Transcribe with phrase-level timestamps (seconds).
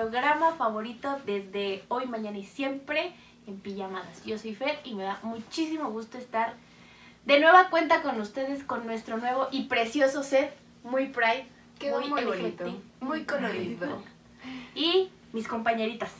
[0.00, 3.12] programa favorito desde hoy, mañana y siempre
[3.46, 4.24] en pijamadas.
[4.24, 6.54] Yo soy Fer y me da muchísimo gusto estar
[7.26, 11.46] de nueva cuenta con ustedes con nuestro nuevo y precioso set, muy Pride,
[11.78, 12.64] Quedó muy, bonito,
[13.00, 14.02] muy colorido.
[14.74, 16.12] Y mis compañeritas.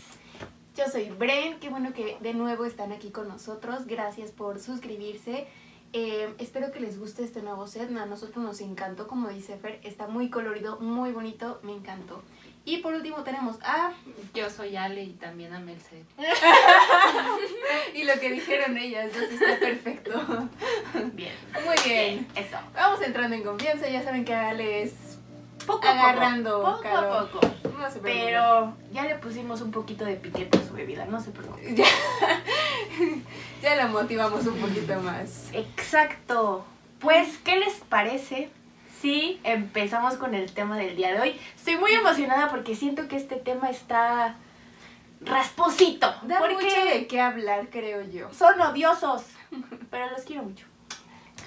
[0.76, 3.86] Yo soy Bren, qué bueno que de nuevo están aquí con nosotros.
[3.86, 5.46] Gracias por suscribirse.
[5.94, 7.90] Eh, espero que les guste este nuevo set.
[7.96, 12.22] A nosotros nos encantó, como dice Fer, está muy colorido, muy bonito, me encantó.
[12.70, 13.90] Y por último tenemos a...
[14.32, 16.06] Yo soy Ale y también amé el set.
[17.94, 20.48] y lo que dijeron ellas, entonces está perfecto.
[21.14, 21.34] Bien.
[21.64, 22.28] Muy bien.
[22.36, 22.58] Eso.
[22.72, 24.92] Vamos entrando en confianza, ya saben que Ale es
[25.66, 27.40] Poco agarrando a poco, poco a poco.
[27.76, 27.98] No se.
[27.98, 31.74] Pero ya le pusimos un poquito de piquete a su bebida, no se preocupe.
[31.74, 31.86] Ya,
[33.62, 35.50] ya la motivamos un poquito más.
[35.52, 36.64] Exacto.
[37.00, 38.48] Pues, ¿qué les parece
[39.00, 41.40] si empezamos con el tema del día de hoy?
[41.56, 44.36] Estoy muy emocionada porque siento que este tema está
[45.20, 46.14] rasposito.
[46.22, 48.32] Da porque mucho de qué hablar, creo yo.
[48.32, 49.24] son odiosos,
[49.90, 50.66] pero los quiero mucho.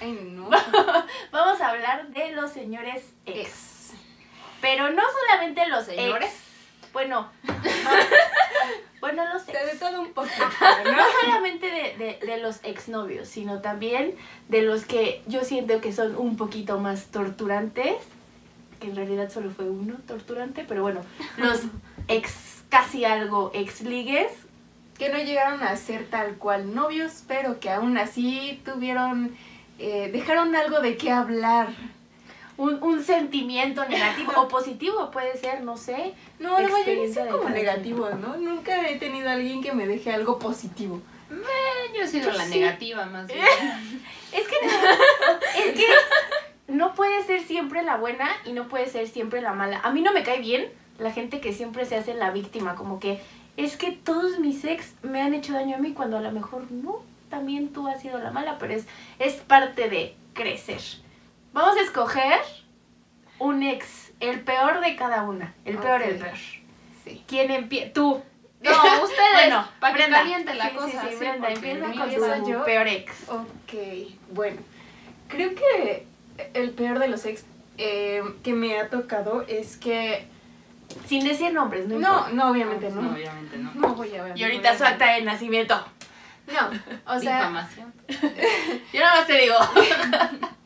[0.00, 0.50] Ay, no.
[1.32, 3.92] Vamos a hablar de los señores ex.
[4.60, 6.30] Pero no solamente los ¿Señores?
[6.32, 6.92] ex.
[6.92, 7.30] Bueno.
[9.04, 9.80] bueno, los sea, de ex.
[9.80, 10.44] todo un poquito,
[10.84, 11.02] No ¿no?
[11.20, 14.14] solamente de, de, de los exnovios, sino también
[14.48, 17.96] de los que yo siento que son un poquito más torturantes,
[18.80, 21.00] que en realidad solo fue uno torturante, pero bueno,
[21.36, 21.60] los
[22.08, 24.32] ex casi algo ex ligues,
[24.98, 29.36] Que no llegaron a ser tal cual novios, pero que aún así tuvieron,
[29.78, 31.68] eh, dejaron algo de qué hablar.
[32.56, 36.14] Un, un sentimiento negativo o positivo puede ser, no sé.
[36.38, 38.36] No, la mayoría Experiencia son de como negativos, ¿no?
[38.36, 41.00] Nunca he tenido a alguien que me deje algo positivo.
[41.30, 42.58] Eh, Yo he sido Yo la sí.
[42.60, 43.40] negativa más bien.
[44.34, 44.56] Es que,
[45.60, 45.86] es que
[46.66, 49.78] no puede ser siempre la buena y no puede ser siempre la mala.
[49.84, 50.68] A mí no me cae bien
[50.98, 53.20] la gente que siempre se hace la víctima, como que
[53.56, 56.68] es que todos mis ex me han hecho daño a mí cuando a lo mejor
[56.72, 58.86] no, también tú has sido la mala, pero es,
[59.20, 60.80] es parte de crecer.
[61.54, 62.40] Vamos a escoger
[63.38, 66.22] un ex, el peor de cada una, el peor, el Ok.
[66.22, 66.36] peor.
[67.04, 67.24] Sí.
[67.26, 67.92] ¿Quién empieza?
[67.92, 68.22] Tú.
[68.60, 70.18] No, ustedes, Bueno, para que Brenda.
[70.18, 71.02] caliente la Sí, cosa.
[71.02, 72.64] Sí, sí, Brenda, empieza el con tu yo.
[72.64, 73.28] peor ex.
[73.28, 73.72] Ok,
[74.30, 74.60] bueno.
[75.28, 76.06] Creo que
[76.54, 77.44] el peor de los ex
[77.78, 80.26] eh, que me ha tocado es que...
[81.06, 82.30] Sin decir nombres, no No, importa.
[82.32, 83.12] no, obviamente No, no.
[83.12, 83.70] obviamente no.
[83.74, 84.36] No voy a ver.
[84.38, 85.74] Y ahorita su acta de nacimiento.
[86.46, 86.70] No,
[87.14, 87.92] o sea, Difamación.
[88.92, 89.54] Yo nada más te digo.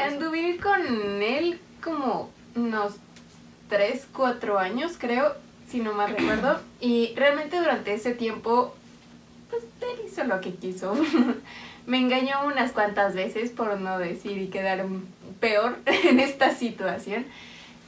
[0.00, 2.94] Anduve con él como unos
[3.68, 5.34] 3, 4 años, creo,
[5.68, 6.60] si no mal recuerdo.
[6.80, 8.74] Y realmente durante ese tiempo,
[9.50, 10.94] pues él hizo lo que quiso.
[11.86, 14.84] Me engañó unas cuantas veces, por no decir y quedar
[15.40, 17.26] peor en esta situación.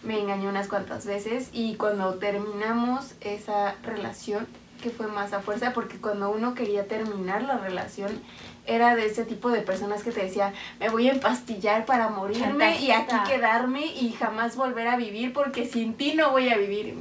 [0.03, 4.47] Me engañó unas cuantas veces y cuando terminamos esa relación,
[4.83, 8.11] que fue más a fuerza, porque cuando uno quería terminar la relación,
[8.67, 12.79] era de ese tipo de personas que te decía, me voy a empastillar para morirme
[12.81, 16.95] y aquí quedarme y jamás volver a vivir porque sin ti no voy a vivir.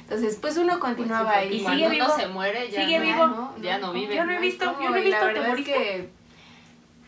[0.00, 1.74] Entonces, pues uno continuaba Pues sí, porque ahí.
[1.74, 2.16] Y sigue uno vivo.
[2.16, 3.54] se muere, ya Sigue no, vivo.
[3.60, 4.14] Ya no vive.
[4.14, 6.08] Yo no he visto, yo no he visto, la ¿te verdad es que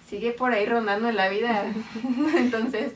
[0.08, 1.64] sigue por ahí rondando en la vida.
[2.36, 2.92] Entonces.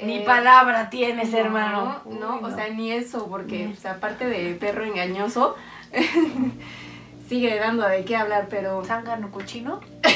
[0.00, 2.02] Ni eh, palabra tienes, no, hermano.
[2.04, 3.72] No, Uy, o sea, ni eso, porque No.
[3.72, 5.56] o sea, aparte de perro engañoso,
[7.28, 9.80] sigue dando de qué hablar, pero zángano cochino.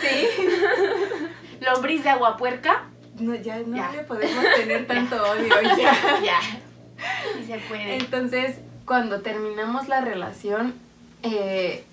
[0.00, 0.28] sí.
[1.60, 2.84] Lombriz de agua puerca.
[3.18, 3.90] No, ya no Ya.
[3.92, 6.20] le podemos tener tanto odio ya.
[6.22, 6.40] ya.
[7.36, 7.96] Sí se puede.
[7.96, 8.56] Entonces,
[8.86, 10.74] cuando terminamos la relación,
[11.22, 11.84] eh,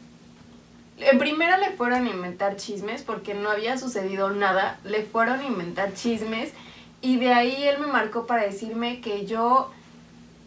[0.97, 4.79] en primera le fueron a inventar chismes porque no había sucedido nada.
[4.84, 6.53] Le fueron a inventar chismes
[7.02, 9.72] y de ahí él me marcó para decirme que yo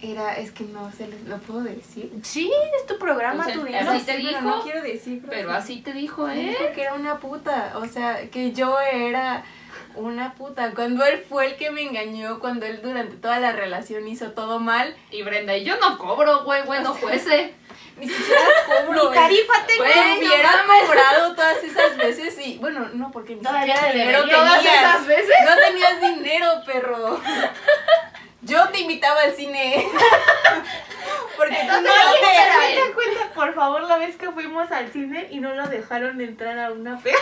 [0.02, 2.12] era, es que no se les lo puedo decir.
[2.22, 3.80] Sí, es tu programa, tu eh, día.
[3.80, 5.22] así No te sé, pero dijo, no quiero decir.
[5.28, 6.48] Pero así te dijo, Me ¿eh?
[6.50, 9.44] dijo que era una puta, o sea, que yo era
[9.94, 10.72] una puta.
[10.74, 14.58] Cuando él fue el que me engañó, cuando él durante toda la relación hizo todo
[14.58, 17.54] mal, Y Brenda, y yo no cobro, güey, bueno, fuese.
[17.96, 19.10] ni siquiera cobro.
[19.10, 19.84] Mi tarifa tengo.
[19.84, 23.98] Güey, Me no hubiera cobrado todas esas veces y bueno, no, porque ni siquiera te
[23.98, 24.28] dinero.
[24.28, 25.34] Todas esas veces.
[25.48, 27.20] No tenías dinero, perro.
[28.42, 29.86] Yo te invitaba al cine.
[31.36, 32.26] Porque tú no Oye, te...
[32.26, 32.66] espera.
[32.66, 36.20] ¿Te das cuenta, por favor, la vez que fuimos al cine y no lo dejaron
[36.20, 37.12] entrar a una fe?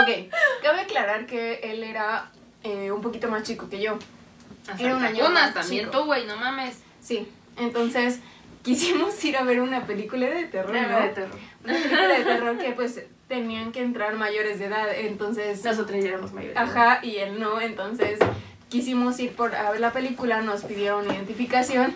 [0.00, 0.32] Ok,
[0.62, 2.30] cabe aclarar que él era
[2.62, 3.98] eh, un poquito más chico que yo.
[4.78, 5.98] Era un año más también chico.
[5.98, 6.82] tú, güey, no mames.
[7.00, 8.20] Sí, entonces
[8.62, 11.00] quisimos ir a ver una película de terror, ¿no?
[11.00, 11.38] De terror.
[11.64, 15.62] Una película de terror que pues tenían que entrar mayores de edad, entonces...
[15.64, 16.56] Nosotros ya éramos mayores.
[16.56, 18.18] Ajá, y él no, entonces
[18.70, 21.94] quisimos ir por a ver la película, nos pidieron identificación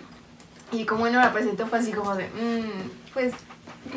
[0.71, 3.33] y como él no la presentó fue así como de, "Mm, pues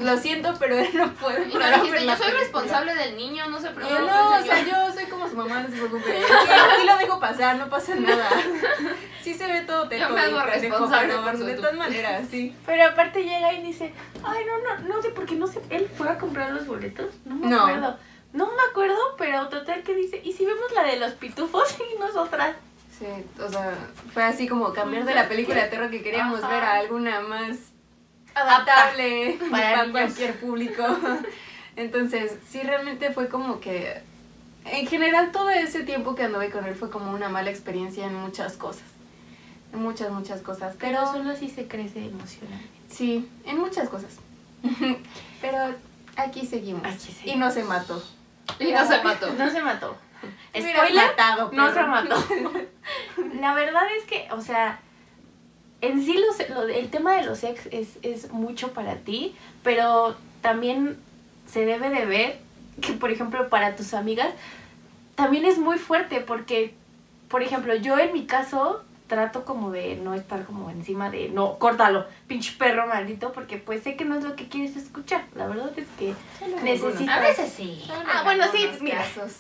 [0.02, 2.40] lo siento, pero él no puede no ver dijiste, yo soy película".
[2.40, 4.00] responsable del niño, no se preocupe.
[4.00, 4.56] yo, no, o señor".
[4.56, 6.04] sea, yo soy como su mamá, no se preocupe.
[6.80, 8.28] Sí, lo dejo pasar, no pasa nada.
[9.26, 11.74] Sí se ve todo teto me hago y pendejo, responsable pero por su de todas
[11.74, 12.56] maneras, sí.
[12.64, 13.92] Pero aparte llega y dice,
[14.24, 17.34] ay, no, no, no sé, porque no sé, él fue a comprar los boletos, no
[17.34, 17.62] me No.
[17.62, 17.98] acuerdo.
[18.34, 22.00] No me acuerdo, pero total que dice, ¿y si vemos la de los pitufos y
[22.00, 22.56] nosotras?
[23.00, 23.08] Sí,
[23.44, 23.74] o sea,
[24.14, 26.54] fue así como cambiar de la película de terror que queríamos Ajá.
[26.54, 27.58] ver a alguna más
[28.36, 30.84] adaptable Para cualquier público.
[31.76, 34.02] Entonces, sí, realmente fue como que,
[34.66, 38.14] en general, todo ese tiempo que anduve con él fue como una mala experiencia en
[38.14, 38.84] muchas cosas.
[39.76, 40.76] Muchas, muchas cosas.
[40.80, 42.70] Pero Pero, solo así se crece emocionalmente.
[42.90, 44.12] sí, en muchas cosas.
[45.42, 45.58] Pero
[46.16, 46.84] aquí seguimos.
[46.86, 47.36] Aquí seguimos.
[47.36, 48.04] Y no se mató.
[48.60, 49.34] Y no se mató.
[49.34, 49.96] No se mató.
[50.56, 52.16] Spoiler, matado, no se mató.
[53.40, 54.80] La verdad es que, o sea,
[55.82, 60.16] en sí los- lo- el tema de los ex es, es mucho para ti, pero
[60.42, 60.98] también
[61.48, 62.40] se debe de ver
[62.82, 64.30] que, por ejemplo, para tus amigas,
[65.16, 66.74] también es muy fuerte porque,
[67.30, 71.58] por ejemplo, yo en mi caso trato como de no estar como encima de, no,
[71.60, 75.26] córtalo, pinche perro maldito, porque pues sé que no es lo que quieres escuchar.
[75.36, 77.18] La verdad es que en necesitas...
[77.18, 77.84] A veces sí.
[77.88, 78.98] En Ah, bueno, sí, mira.
[78.98, 79.34] casos.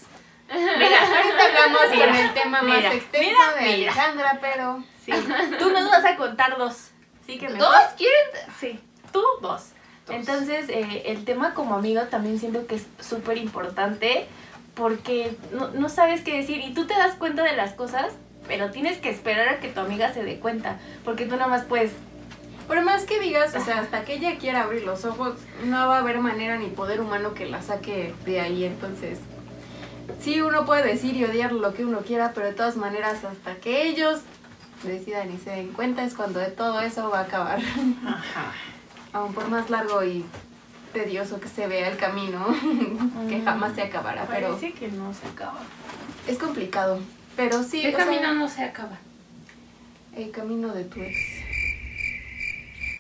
[0.48, 3.74] Mira, Ahorita hablamos Mira, con el tema más extenso mira, de.
[3.74, 5.12] Alejandra, pero Sí.
[5.60, 6.90] Tú nos vas a contar dos.
[7.26, 7.76] Sí que me ¿Dos?
[7.98, 8.52] ¿Quieren?
[8.60, 8.80] Sí.
[9.12, 9.70] Tú dos.
[10.06, 10.16] Dos.
[10.16, 14.28] Entonces, eh, el tema como amigo también siento que es súper importante
[14.76, 18.14] porque no, no sabes qué decir y tú te das cuenta de las cosas,
[18.48, 21.64] pero tienes que esperar a que tu amiga se dé cuenta porque tú nada más
[21.64, 21.92] puedes...
[22.68, 25.98] por más que digas, o sea, hasta que ella quiera abrir los ojos, no va
[25.98, 29.20] a haber manera ni poder humano que la saque de ahí, entonces
[30.20, 33.56] sí uno puede decir y odiar lo que uno quiera, pero de todas maneras hasta
[33.56, 34.22] que ellos
[34.84, 37.60] decidan y se den cuenta es cuando de todo eso va a acabar.
[39.14, 40.26] Aún por más largo y
[40.94, 42.46] tedioso que se vea el camino,
[43.30, 45.60] que jamás se acabará, pero Parece que no se acaba.
[46.28, 47.00] es complicado.
[47.36, 48.98] Pero sí, ¿Qué sea, camino no se acaba?
[50.16, 51.18] el camino de tu ex.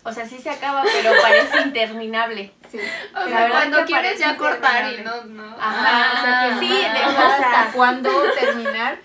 [0.03, 2.51] O sea, sí se acaba, pero parece interminable.
[2.69, 2.77] Sí.
[3.15, 5.55] O sea, verdad cuando quieres ya cortar y no, no.
[5.59, 6.57] Ajá, o sea que Ah.
[6.59, 8.99] sí, de- hasta cuándo terminar.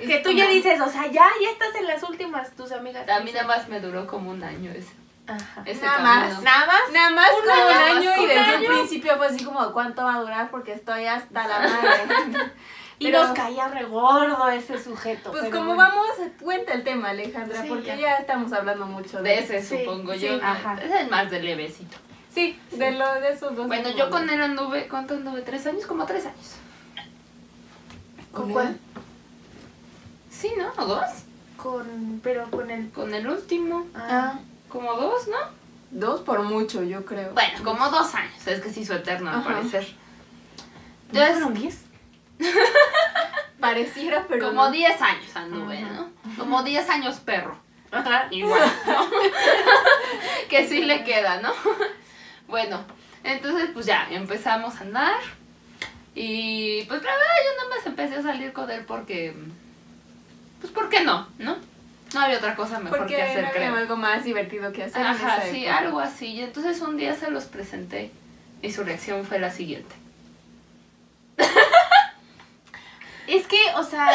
[0.00, 3.06] Que tú ya dices, o sea, ya, ya estás en las últimas, tus amigas.
[3.08, 4.92] A mí nada más me duró como un año ese,
[5.26, 5.62] Ajá.
[5.66, 6.34] ese Nada camino.
[6.34, 6.42] más.
[6.42, 6.80] Nada más.
[6.92, 8.68] Nada más Un como año, un año y desde año.
[8.68, 12.52] principio fue así como cuánto va a durar porque estoy hasta la madre.
[12.98, 15.30] Y Pero- nos caía regordo ese sujeto.
[15.30, 15.90] Pues pero como bueno.
[15.96, 16.06] vamos,
[16.40, 17.96] cuenta el tema Alejandra, Sí, porque ya.
[17.96, 18.14] ya.
[18.16, 20.38] estamos hablando mucho de De ese Sí, supongo sí, yo.
[20.42, 20.78] ajá.
[20.82, 21.96] Ese es más de levecito.
[22.32, 23.66] Sí, de lo de esos dos.
[23.66, 25.42] Bueno, yo con él anduve, ¿cuánto anduve?
[25.42, 25.86] ¿Tres años?
[25.86, 26.54] Como tres años.
[28.32, 28.76] ¿Con cuál?
[30.30, 30.70] Sí, ¿no?
[30.82, 31.04] ¿O dos?
[31.56, 32.90] Con, pero con el...
[32.90, 33.86] Con el último.
[33.94, 34.38] Ah,
[34.68, 35.36] Como dos, ¿no?
[35.90, 37.32] dos por mucho, yo creo.
[37.32, 38.46] Bueno, como dos años.
[38.46, 39.86] Es que se hizo eterno al parecer.
[41.12, 41.85] ¿No fueron 10?
[43.60, 44.70] Pareciera, pero como no.
[44.70, 45.80] 10 años anduve.
[45.80, 46.10] ¿no?
[46.36, 47.58] Como 10 años perro.
[48.30, 49.10] Igual, ¿no?
[50.48, 51.52] que sí le queda, ¿no?
[52.48, 52.84] bueno,
[53.24, 55.20] entonces pues ya, empezamos a andar.
[56.14, 59.34] Y pues la verdad yo nada más empecé a salir con él porque...
[60.60, 61.28] Pues ¿por qué no?
[61.38, 61.56] ¿No?
[62.14, 63.74] No había otra cosa mejor Porque que hacer, no creo.
[63.74, 65.04] algo más divertido que hacer.
[65.04, 65.78] Ajá, sí, época.
[65.78, 66.26] algo así.
[66.28, 68.10] Y entonces un día se los presenté
[68.62, 69.94] y su reacción fue la siguiente.
[73.28, 74.08] Es que, o sea,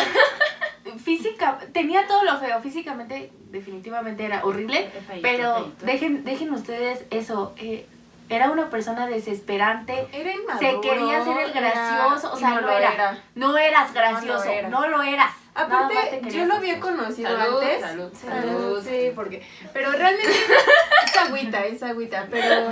[1.03, 5.85] física, tenía todo lo feo, físicamente definitivamente era horrible, Feíto, pero feíto.
[5.85, 7.85] dejen, dejen ustedes eso, eh,
[8.29, 10.81] era una persona desesperante, Era inmaduro.
[10.81, 14.45] se quería hacer el era- gracioso, o sea, no no, lo era, no eras gracioso,
[14.49, 14.69] era.
[14.69, 15.33] no lo eras.
[15.53, 17.81] Aparte, yo lo había conocido Salud, antes.
[17.81, 18.83] salud, Salud, salud.
[18.87, 19.45] Sí, porque.
[19.73, 22.25] Pero realmente es agüita, es agüita.
[22.31, 22.71] Pero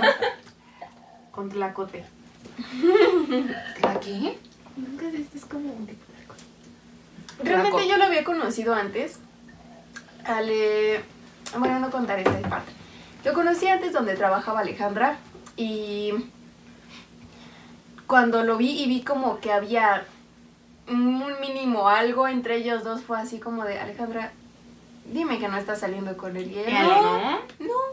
[1.30, 2.06] Con tlacote.
[3.86, 4.38] ¿Aquí?
[4.76, 5.86] Nunca viste, es como un
[7.42, 9.18] realmente yo lo había conocido antes.
[10.24, 11.02] Ale.
[11.58, 12.72] Bueno, no contaré esa parte.
[13.24, 15.18] Lo conocí antes donde trabajaba Alejandra.
[15.56, 16.12] Y.
[18.06, 20.04] Cuando lo vi y vi como que había
[20.88, 24.32] un mínimo algo entre ellos dos, fue así como de Alejandra.
[25.04, 26.50] Dime que no estás saliendo con él.
[26.50, 27.38] Y Ale, no, ¿No?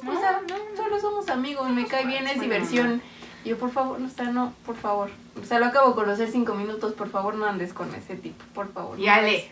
[0.03, 0.41] No, o sea,
[0.75, 3.01] solo somos amigos, me cae bien, es diversión.
[3.47, 5.09] Y yo, por favor, no, o sea, no, por favor.
[5.41, 8.43] O sea, lo acabo de conocer cinco minutos, por favor, no andes con ese tipo,
[8.53, 8.99] por favor.
[8.99, 9.49] Y no Ale.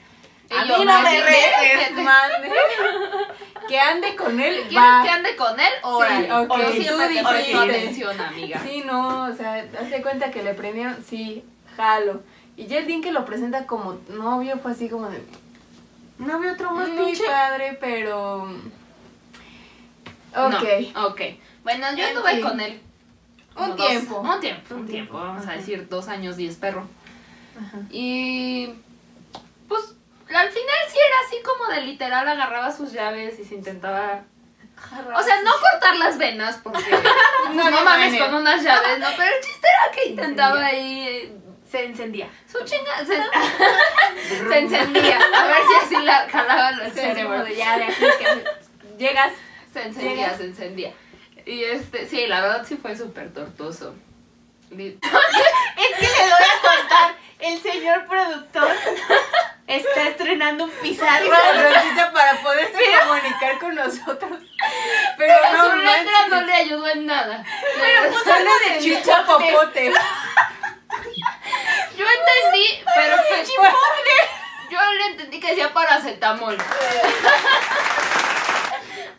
[0.49, 2.01] Y A yo, mí no me "Sí, retes, vete".
[2.03, 2.51] mande.
[3.69, 5.01] Que ande con él, ¿Quieres va.
[5.01, 5.71] que ande con él?
[5.83, 6.33] Órale.
[6.33, 7.29] ok, Yo tú siempre te dijiste.
[7.31, 8.61] presto atención, amiga.
[8.67, 11.45] Sí, no, o sea, hace cuenta que le prendieron, sí,
[11.77, 12.21] jalo.
[12.57, 15.23] Y ya el día que lo presenta como novio fue así como de,
[16.17, 17.23] ¿No había otro más muy pinche?
[17.25, 18.43] padre, pero...
[20.35, 20.63] Ok.
[20.93, 21.21] No, ok.
[21.63, 22.81] Bueno, yo anduve con él.
[23.55, 24.19] Un tiempo.
[24.19, 25.13] un tiempo, un tiempo.
[25.17, 26.87] Vamos a decir dos años, diez perro.
[27.57, 27.77] Ajá.
[27.89, 28.73] Y
[29.67, 29.95] pues
[30.27, 34.23] al final sí era así como de literal agarraba sus llaves y se intentaba...
[35.17, 36.83] O sea, no cortar las venas porque
[37.53, 41.37] no, No, mames con unas llaves, no, pero el chiste era que intentaba ahí eh,
[41.71, 42.27] Se encendía.
[42.51, 47.47] su chinga se, se encendía, a ver si así la jalaba el cerebro.
[47.47, 48.43] ya, de aquí que
[48.97, 49.31] llegas.
[49.71, 50.37] Se encendía, Llegas.
[50.37, 50.93] se encendía.
[51.45, 53.95] Y este, sí, la verdad sí fue súper tortuoso.
[54.71, 54.87] Es
[55.99, 57.15] que le voy a contar.
[57.39, 58.69] El señor productor
[59.67, 61.29] está estrenando un pizarro.
[62.13, 64.39] Para poderse comunicar con nosotros.
[65.17, 67.45] Pero Pero no su letra no le ayudó en nada.
[67.79, 69.91] Pero puso algo de Chicha popote.
[71.97, 73.43] Yo entendí, pero fue...
[74.69, 76.57] Yo le entendí que decía paracetamol.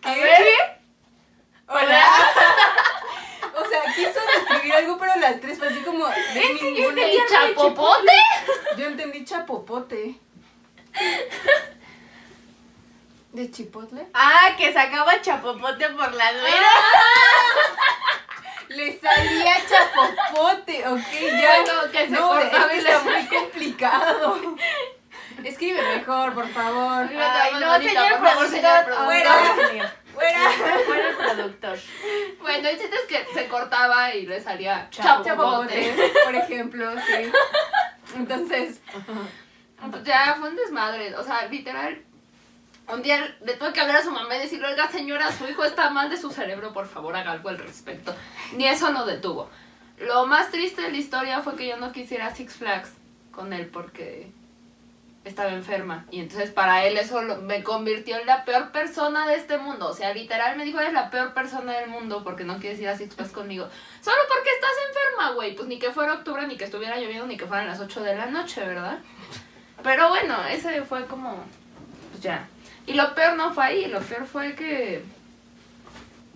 [0.03, 0.76] A ¿Qué?
[1.67, 2.05] Hola.
[3.59, 6.07] O sea, quiso describir algo, pero las tres así como.
[6.07, 7.09] de ninguna.
[7.09, 8.13] ¿Y chapopote?
[8.77, 10.21] Yo entendí chapopote.
[13.33, 14.07] ¿De chipotle?
[14.13, 16.71] Ah, que sacaba chapopote por la nuera.
[18.69, 21.63] Le salía chapopote, ok, ya.
[21.63, 24.57] Bueno, que se no, es que está muy complicado.
[25.45, 27.09] Escribe mejor, por favor.
[27.11, 30.06] Ay, no, Manolita, señor por favor, señor productor.
[30.87, 31.09] Fuera.
[31.09, 31.79] El productor.
[32.41, 35.29] Bueno, el chiste es que se cortaba y le salía Chapopote.
[35.31, 36.13] chapopote.
[36.25, 37.31] Por ejemplo, sí.
[38.17, 38.81] Entonces,
[39.91, 41.15] Pues ya fue un desmadre.
[41.17, 42.03] O sea, literal.
[42.89, 45.65] Un día le tuve que hablar a su mamá y decirle, oiga señora, su hijo
[45.65, 48.15] está mal de su cerebro, por favor haga algo al respecto.
[48.53, 49.51] Ni eso no detuvo.
[49.99, 52.93] Lo más triste de la historia fue que yo no quisiera Six Flags
[53.33, 54.31] con él porque
[55.29, 56.07] estaba enferma.
[56.11, 59.89] Y entonces para él eso me convirtió en la peor persona de este mundo.
[59.89, 62.89] O sea, literal me dijo, eres la peor persona del mundo porque no quieres ir
[62.89, 63.69] a Six conmigo.
[64.01, 65.55] Solo porque estás enferma, güey.
[65.57, 68.17] Pues ni que fuera octubre, ni que estuviera lloviendo, ni que fueran las 8 de
[68.17, 68.99] la noche, ¿verdad?
[69.83, 71.45] Pero bueno, ese fue como,
[72.11, 72.49] pues ya.
[72.87, 75.03] Y lo peor no fue ahí, lo peor fue que,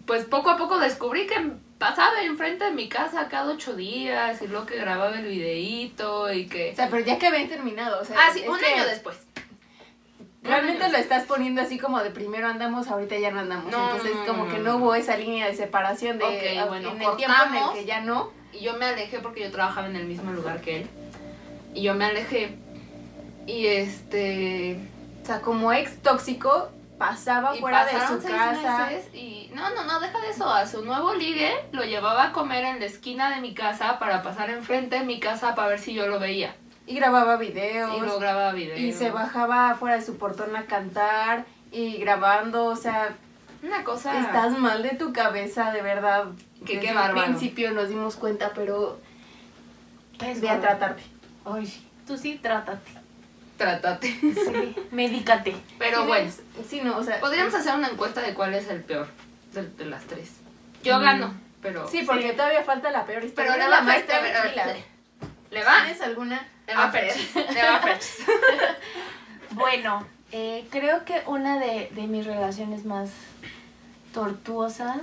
[0.06, 4.46] pues poco a poco descubrí que pasaba enfrente de mi casa cada ocho días y
[4.46, 6.72] luego que grababa el videíto y que...
[6.72, 8.16] o sea, pero ya que habían terminado, o sea.
[8.20, 9.16] Ah, sí, un que año después.
[10.42, 13.72] Realmente lo estás poniendo así como de primero andamos, ahorita ya no andamos.
[13.72, 14.76] No, Entonces, no, como no, que no.
[14.76, 17.84] hubo esa línea de separación de Ok, ah, bueno, en el tiempo en el que
[17.86, 18.30] ya no.
[18.52, 20.86] Y yo me alejé porque yo trabajaba en el mismo lugar que él.
[21.74, 22.56] Y yo me alejé.
[23.46, 24.78] Y este...
[25.22, 28.86] O sea, como ex tóxico, pasaba Y fuera de su seis casa.
[28.86, 30.48] meses y no, no, no, deja de eso.
[30.48, 34.22] A su nuevo ligue lo llevaba a comer en la esquina de mi casa para
[34.22, 36.54] pasar enfrente de mi casa para ver si yo lo veía.
[36.86, 37.96] Y grababa videos.
[37.96, 38.76] Y lo grababa video.
[38.76, 43.16] y se bajaba fuera de su portón a cantar y grabando, o sea,
[43.62, 44.20] Una cosa.
[44.20, 46.26] estás mal de tu cabeza, de verdad.
[46.66, 47.24] Que Desde qué bárbaro.
[47.24, 49.00] principio nos dimos cuenta, pero
[50.20, 51.02] Es ve a tratarte.
[51.46, 51.86] Ay, sí.
[52.06, 52.99] Tú sí, trátate.
[53.60, 54.08] Trátate.
[54.20, 55.54] Sí, medícate.
[55.78, 56.30] Pero bueno,
[56.68, 57.20] Sí, no, o sea.
[57.20, 59.06] podríamos hacer una encuesta de cuál es el peor
[59.52, 60.30] de, de las tres.
[60.82, 61.02] Yo Mm.
[61.02, 61.86] gano, pero.
[61.86, 63.52] Sí, porque todavía falta la peor historia.
[63.52, 64.74] Pero la va a más Fer- tranquila.
[65.50, 65.82] ¿Le va?
[65.84, 66.48] ¿Tienes alguna?
[66.66, 67.10] Le va A a ver.
[67.12, 67.34] Ferchis.
[67.54, 67.98] Le va a.
[69.50, 73.10] Bueno, eh, creo que una de, de mis relaciones más
[74.14, 74.98] tortuosas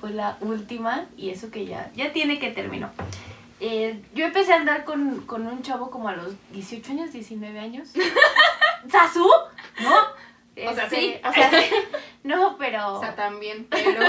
[0.00, 2.90] fue la última y eso que ya, ya tiene que terminó.
[3.60, 7.58] Eh, yo empecé a andar con, con un chavo como a los 18 años, 19
[7.58, 7.90] años.
[8.90, 9.28] ¿Sasu?
[9.80, 9.94] ¿No?
[10.70, 11.20] O sea, Este, sí.
[11.24, 11.74] O sea, sí.
[12.22, 14.00] No, pero O sea, también, pero.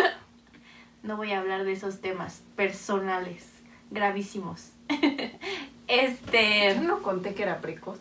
[1.04, 3.48] no voy a hablar de esos temas personales,
[3.92, 4.72] gravísimos.
[5.88, 6.76] Este...
[6.76, 7.98] Yo no conté que era precoz.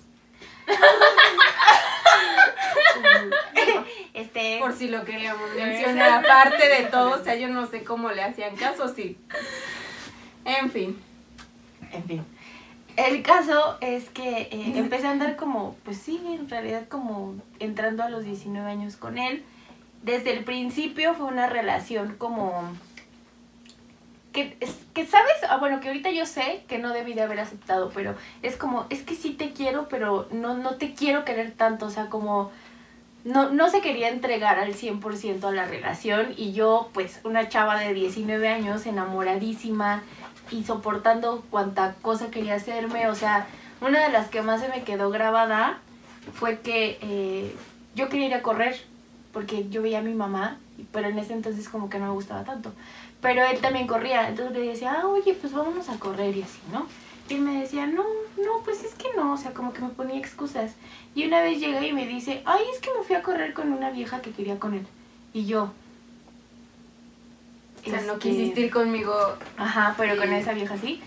[4.13, 4.59] Este...
[4.61, 6.23] Por si lo queríamos mencionar.
[6.23, 9.17] Aparte de todo, o sea, yo no sé cómo le hacían caso, sí.
[10.45, 11.03] En fin.
[11.93, 12.25] En fin.
[12.97, 18.03] El caso es que eh, empecé a andar como, pues sí, en realidad como entrando
[18.03, 19.45] a los 19 años con él.
[20.03, 22.73] Desde el principio fue una relación como...
[24.33, 24.57] Que,
[24.95, 28.17] que sabes, ah, bueno, que ahorita yo sé que no debí de haber aceptado, pero
[28.43, 31.91] es como, es que sí te quiero, pero no, no te quiero querer tanto, o
[31.91, 32.51] sea, como
[33.25, 37.79] no, no se quería entregar al 100% a la relación y yo, pues, una chava
[37.79, 40.03] de 19 años, enamoradísima
[40.51, 43.47] y soportando cuanta cosa quería hacerme, o sea,
[43.81, 45.79] una de las que más se me quedó grabada
[46.35, 47.55] fue que eh,
[47.95, 48.81] yo quería ir a correr
[49.33, 50.59] porque yo veía a mi mamá,
[50.93, 52.73] pero en ese entonces como que no me gustaba tanto.
[53.21, 56.61] Pero él también corría, entonces le decía, ah, oye, pues vámonos a correr y así,
[56.73, 56.87] ¿no?
[57.29, 58.05] Y él me decía, no,
[58.37, 60.75] no, pues es que no, o sea, como que me ponía excusas.
[61.15, 63.73] Y una vez llega y me dice, ay, es que me fui a correr con
[63.73, 64.87] una vieja que quería con él.
[65.33, 65.73] Y yo...
[67.89, 69.15] O sea, no quisiste ir conmigo.
[69.57, 71.03] Ajá, pero con esa vieja sí.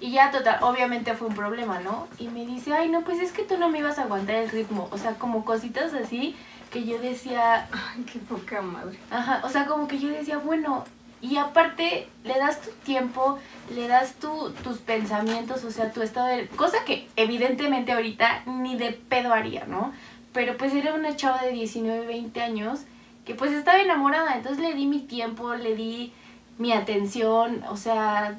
[0.00, 2.06] Y ya, total, obviamente fue un problema, ¿no?
[2.18, 4.50] Y me dice, ay, no, pues es que tú no me ibas a aguantar el
[4.50, 4.88] ritmo.
[4.92, 6.36] O sea, como cositas así
[6.70, 8.98] que yo decía, Ay, qué poca madre.
[9.10, 10.84] ajá, o sea, como que yo decía, bueno,
[11.20, 13.38] y aparte le das tu tiempo,
[13.74, 16.46] le das tu, tus pensamientos, o sea, tu estado de...
[16.48, 19.92] Cosa que evidentemente ahorita ni de pedo haría, ¿no?
[20.32, 22.80] Pero pues era una chava de 19, 20 años
[23.28, 26.14] que pues estaba enamorada, entonces le di mi tiempo, le di
[26.56, 28.38] mi atención, o sea,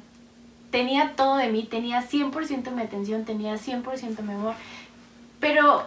[0.72, 4.54] tenía todo de mí, tenía 100% mi atención, tenía 100% mi amor,
[5.38, 5.84] pero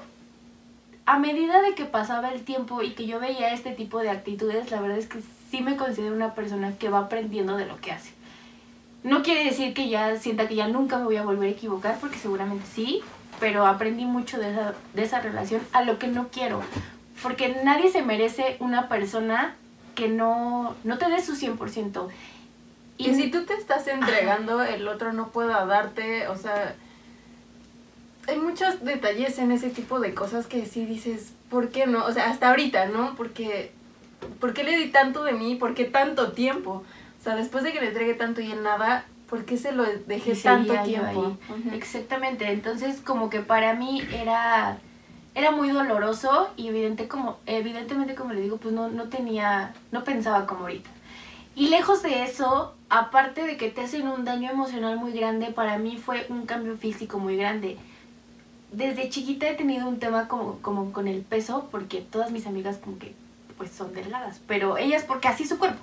[1.06, 4.72] a medida de que pasaba el tiempo y que yo veía este tipo de actitudes,
[4.72, 5.20] la verdad es que
[5.52, 8.14] sí me considero una persona que va aprendiendo de lo que hace.
[9.04, 11.98] No quiere decir que ya sienta que ya nunca me voy a volver a equivocar,
[12.00, 13.02] porque seguramente sí,
[13.42, 16.62] pero aprendí mucho de esa, de esa relación a lo que no quiero.
[17.24, 19.56] Porque nadie se merece una persona
[19.96, 22.10] que no, no te dé su 100%.
[22.98, 26.76] Y si tú te estás entregando, el otro no pueda darte, o sea,
[28.28, 32.06] hay muchos detalles en ese tipo de cosas que sí dices, ¿por qué no?
[32.06, 33.16] O sea, hasta ahorita, ¿no?
[33.16, 33.72] Porque,
[34.40, 35.56] ¿por qué le di tanto de mí?
[35.56, 36.84] ¿Por qué tanto tiempo?
[37.20, 39.84] O sea, después de que le entregué tanto y en nada, ¿por qué se lo
[39.84, 41.08] dejé tanto tiempo?
[41.08, 41.18] ahí.
[41.18, 41.76] Ujú.
[41.76, 44.78] Exactamente, entonces como que para mí era,
[45.36, 50.04] era muy doloroso y evidente como, evidentemente como le digo, pues no, no tenía, no
[50.04, 50.90] pensaba como ahorita.
[51.56, 55.78] Y lejos de eso, aparte de que te hacen un daño emocional muy grande, para
[55.78, 57.78] mí fue un cambio físico muy grande.
[58.72, 62.78] Desde chiquita he tenido un tema como, como con el peso, porque todas mis amigas
[62.78, 63.14] como que
[63.58, 65.80] pues son delgadas, pero ellas porque así es su cuerpo.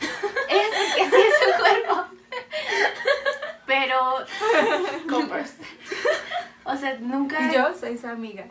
[0.48, 2.04] ellas porque así es su cuerpo.
[3.66, 3.98] Pero,
[5.10, 5.54] Compras.
[6.68, 7.52] o sea, nunca...
[7.52, 8.44] Yo soy su amiga.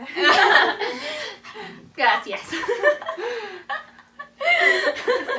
[1.95, 2.41] Gracias.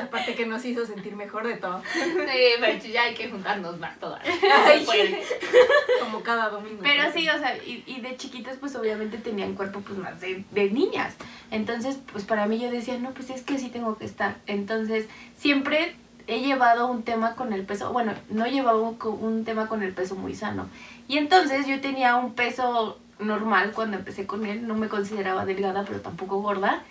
[0.03, 1.83] Aparte que nos hizo sentir mejor de todo.
[1.93, 2.01] Sí,
[2.61, 5.23] pero ya hay que juntarnos más puede.
[6.01, 6.81] Como cada domingo.
[6.83, 10.45] Pero sí, o sea, y, y de chiquitas pues obviamente tenían cuerpo pues más de,
[10.51, 11.15] de niñas.
[11.51, 14.37] Entonces, pues para mí yo decía, no, pues es que sí tengo que estar.
[14.47, 19.83] Entonces, siempre he llevado un tema con el peso, bueno, no llevaba un tema con
[19.83, 20.69] el peso muy sano.
[21.09, 25.85] Y entonces yo tenía un peso normal cuando empecé con él, no me consideraba delgada,
[25.85, 26.83] pero tampoco gorda.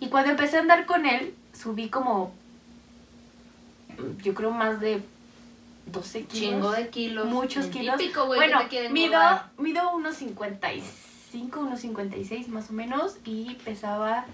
[0.00, 2.32] Y cuando empecé a andar con él, subí como,
[4.22, 5.02] yo creo más de
[5.86, 6.38] 12 kilos.
[6.38, 7.26] Chingo de kilos.
[7.26, 7.96] Muchos kilos.
[7.96, 9.50] Típico, güey, bueno, que te mido, engordar.
[9.58, 14.26] mido unos 55, unos 56 más o menos y pesaba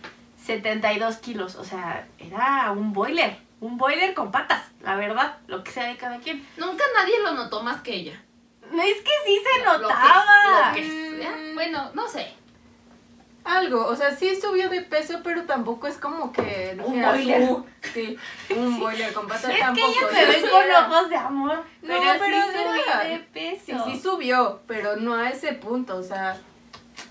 [0.44, 1.56] 72 kilos.
[1.56, 3.38] O sea, era un boiler.
[3.60, 6.44] Un boiler con patas, la verdad, lo que sea de cada quien.
[6.56, 8.22] Nunca nadie lo notó más que ella.
[8.70, 10.68] No, es que sí se Lo- lo que es- notaba.
[10.68, 10.80] lo que
[11.16, 11.34] es, ¿ya?
[11.54, 12.32] Bueno, no sé.
[13.42, 17.40] Algo, o sea, sí subió de peso, pero tampoco es como que Un boiler.
[17.50, 18.16] "Uh", sí,
[18.50, 19.88] un boiler con patas Es que tampoco.
[19.88, 21.64] ella me ve sí con ojos de amor.
[21.82, 23.04] No, pero, pero sí verdad.
[23.04, 23.84] de peso.
[23.86, 26.36] Sí, sí subió, pero no a ese punto, o sea,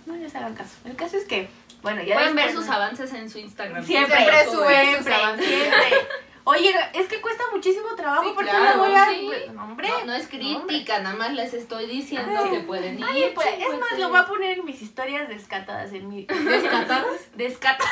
[0.06, 0.76] No les hagan caso.
[0.86, 1.50] El caso es que,
[1.82, 3.84] bueno, ya Pueden ver sus avances en su Instagram.
[3.84, 5.48] Siempre, Siempre sube, sube sus avances.
[5.48, 6.08] siempre.
[6.50, 9.06] Oye, es que cuesta muchísimo trabajo Sí, porque claro, no voy a...
[9.06, 9.30] sí.
[9.54, 9.88] No, hombre.
[9.88, 12.50] No, no es crítica, nada más les estoy diciendo Ay.
[12.50, 13.06] que pueden ir.
[13.08, 16.26] Ay, pues, es más, lo voy a poner en mis historias descatadas, en mi...
[16.26, 17.06] descatadas.
[17.36, 17.92] Descatadas.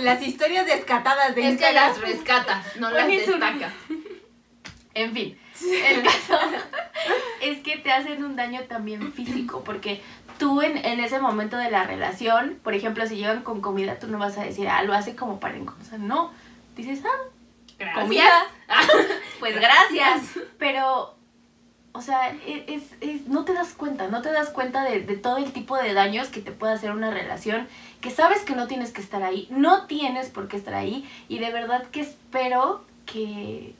[0.00, 3.72] Las historias descatadas de Es que las rescata, no las destaca.
[4.94, 6.38] En fin, el caso
[7.40, 10.02] es que te hacen un daño también físico, porque
[10.38, 14.08] tú en, en ese momento de la relación, por ejemplo, si llegan con comida, tú
[14.08, 16.32] no vas a decir, ah, lo hace como para encosar, no.
[16.76, 17.33] Dices, ah,
[17.78, 18.02] Gracias.
[18.04, 18.44] comida.
[19.40, 20.22] pues gracias.
[20.58, 21.14] Pero,
[21.92, 25.16] o sea, e- es, es- no te das cuenta, no te das cuenta de, de
[25.16, 27.68] todo el tipo de daños que te puede hacer una relación,
[28.00, 31.38] que sabes que no tienes que estar ahí, no tienes por qué estar ahí, y
[31.38, 33.74] de verdad que espero que,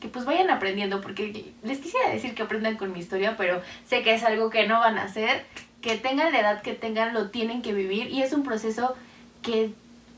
[0.00, 4.02] que pues vayan aprendiendo, porque les quisiera decir que aprendan con mi historia, pero sé
[4.02, 5.44] que es algo que no van a hacer,
[5.80, 8.94] que tengan la edad que tengan, lo tienen que vivir, y es un proceso
[9.42, 9.72] que,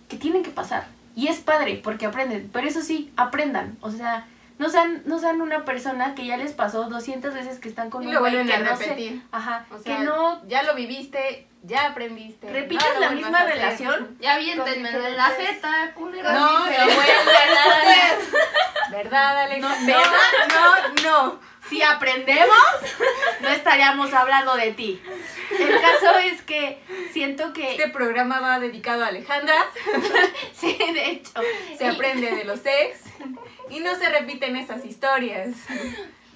[0.09, 0.87] que tienen que pasar.
[1.14, 3.77] Y es padre porque aprenden, pero eso sí, aprendan.
[3.81, 4.27] O sea,
[4.59, 8.03] no sean, no sean una persona que ya les pasó 200 veces que están con
[8.03, 9.22] Y un lo güey vuelven que a no sé- repetir.
[9.33, 12.50] Ajá, O sea, que no ya lo viviste, ya aprendiste.
[12.50, 14.16] repites no la misma relación.
[14.20, 16.33] Ya aviéntenme Con de la jeta, culera.
[16.33, 18.18] No, pero- vuelven a hacer.
[18.90, 19.61] ¿Verdad, Alex?
[19.61, 20.03] No, No,
[20.55, 21.40] no, no.
[21.68, 22.57] Si aprendemos,
[23.40, 25.03] no estaríamos hablando de ti.
[25.50, 26.79] El caso es que
[27.12, 27.72] siento que...
[27.72, 29.55] Este programa va dedicado a Alejandra.
[30.55, 31.33] Sí, de hecho.
[31.77, 33.00] Se aprende de los ex
[33.70, 35.50] y no se repiten esas historias.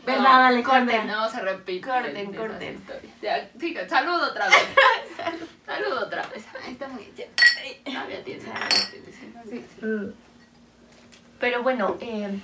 [0.04, 1.04] ¿Verdad, No, Alejandra?
[1.04, 1.86] No se repite.
[1.86, 2.80] Corten, corten.
[3.22, 4.66] Ya, siga, saludo otra vez.
[5.66, 6.44] saludo otra vez.
[6.64, 7.28] Ahí está muy bien.
[9.44, 9.86] Sí, sí.
[11.40, 12.38] Pero bueno, eh,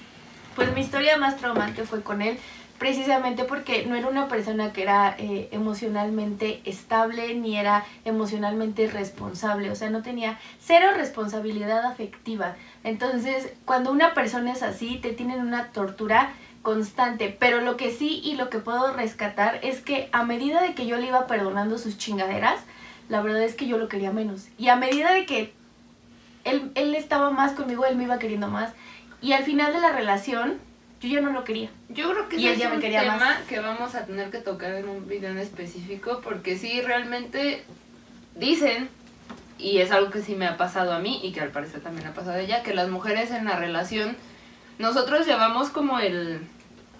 [0.54, 2.38] pues mi historia más traumante fue con él,
[2.78, 9.70] precisamente porque no era una persona que era eh, emocionalmente estable ni era emocionalmente responsable,
[9.70, 12.56] o sea, no tenía cero responsabilidad afectiva.
[12.82, 16.32] Entonces, cuando una persona es así, te tienen una tortura
[16.62, 20.74] constante, pero lo que sí y lo que puedo rescatar es que a medida de
[20.74, 22.60] que yo le iba perdonando sus chingaderas,
[23.08, 24.48] la verdad es que yo lo quería menos.
[24.58, 25.52] Y a medida de que
[26.44, 28.72] él, él estaba más conmigo, él me iba queriendo más.
[29.20, 30.58] Y al final de la relación,
[31.08, 31.70] yo ya no lo quería.
[31.88, 33.40] Yo creo que Y ese ya es un tema más.
[33.48, 37.64] que vamos a tener que tocar en un video en específico porque sí, realmente
[38.34, 38.88] dicen,
[39.58, 42.06] y es algo que sí me ha pasado a mí y que al parecer también
[42.08, 44.16] ha pasado a ella, que las mujeres en la relación,
[44.78, 46.40] nosotros llevamos como el,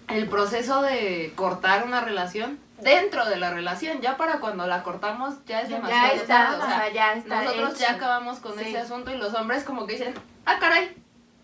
[0.08, 5.34] el proceso de cortar una relación dentro de la relación, ya para cuando la cortamos
[5.46, 8.64] ya es Ya demasiado está, tarde, o sea, ya está nosotros ya acabamos con Sí.
[8.66, 10.14] ese asunto y los hombres como que dicen,
[10.44, 10.90] ah, caray,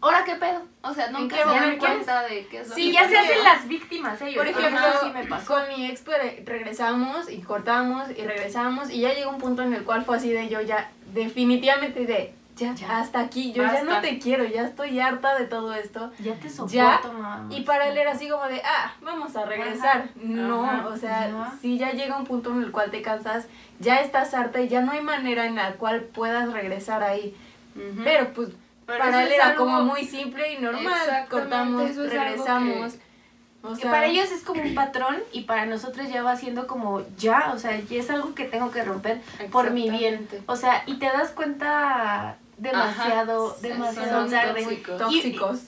[0.00, 0.62] ¿ahora qué pedo?
[0.82, 3.44] O sea, nunca se dan cuenta de qué es lo Sí, que ya se hacen
[3.44, 4.36] las víctimas ellos.
[4.36, 5.54] Por ejemplo, sí me pasó.
[5.54, 9.74] con mi ex pues, regresamos y cortamos y regresamos y ya llegó un punto en
[9.74, 12.98] el cual fue así de yo ya definitivamente de ya, Ya.
[12.98, 16.12] hasta aquí, yo ya no te quiero, ya estoy harta de todo esto.
[16.18, 17.46] Ya te soporto, Ya, mamá.
[17.48, 20.10] Y para él era así como de, ah, vamos a regresar.
[20.16, 20.86] No, Ajá.
[20.88, 23.46] o sea, si ya llega un punto en el cual te cansas,
[23.78, 27.34] ya estás harta y ya no hay manera en la cual puedas regresar ahí.
[28.04, 28.50] Pero pues
[28.92, 31.26] Pero para él era algo- como muy simple y normal.
[31.28, 32.94] Cortamos, es regresamos.
[33.62, 36.66] O Que sea, para ellos es como un patrón y para nosotros ya va siendo
[36.66, 39.20] como ya, o sea, ya es algo que tengo que romper
[39.52, 40.26] por mi bien.
[40.46, 44.62] O sea, y te das cuenta demasiado, Ajá, demasiado tarde.
[44.62, 44.98] tóxicos.
[44.98, 45.60] tóxicos.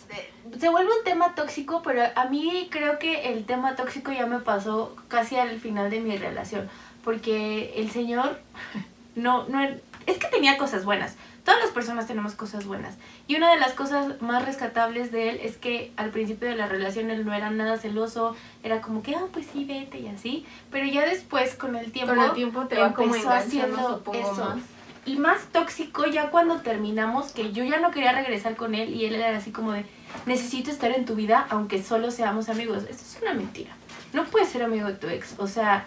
[0.54, 4.26] Y- se vuelve un tema tóxico, pero a mí creo que el tema tóxico ya
[4.26, 6.68] me pasó casi al final de mi relación,
[7.04, 8.38] porque el señor
[9.14, 9.62] no, no,
[10.06, 11.16] es que tenía cosas buenas.
[11.44, 12.94] Todas las personas tenemos cosas buenas.
[13.26, 16.66] Y una de las cosas más rescatables de él es que al principio de la
[16.66, 20.46] relación él no era nada celoso, era como que, ah, pues sí, vete y así.
[20.70, 24.34] Pero ya después, con el tiempo, Con el tiempo te va como haciendo eso.
[24.44, 24.58] más.
[25.04, 29.04] Y más tóxico ya cuando terminamos, que yo ya no quería regresar con él y
[29.06, 29.84] él era así como de,
[30.26, 32.84] necesito estar en tu vida aunque solo seamos amigos.
[32.88, 33.72] Esto es una mentira.
[34.12, 35.34] No puedes ser amigo de tu ex.
[35.38, 35.86] O sea,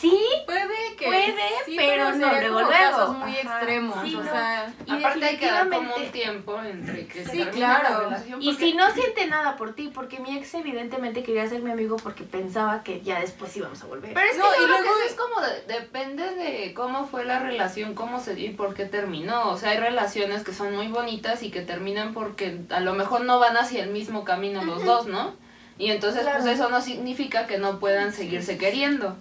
[0.00, 1.34] sí, Puede que Puede,
[1.66, 2.70] sí, pero no sería luego, luego.
[2.70, 3.40] casos muy Ajá.
[3.58, 4.30] extremos, Sí, o no.
[4.30, 7.94] sea, y Aparte hay que dar como un tiempo entre que se Sí, termina claro.
[7.94, 8.42] la relación.
[8.42, 11.70] Y porque- si no siente nada por ti, porque mi ex evidentemente quería ser mi
[11.70, 14.14] amigo porque pensaba que ya después íbamos a volver.
[14.14, 17.38] Pero es que No, y luego- que es como de- depende de cómo fue la
[17.40, 19.50] relación, cómo se dio y por qué terminó.
[19.50, 23.20] O sea, hay relaciones que son muy bonitas y que terminan porque a lo mejor
[23.22, 25.34] no van hacia el mismo camino los dos, ¿no?
[25.78, 26.40] Y entonces Claro.
[26.42, 29.16] pues eso no significa que no puedan seguirse queriendo.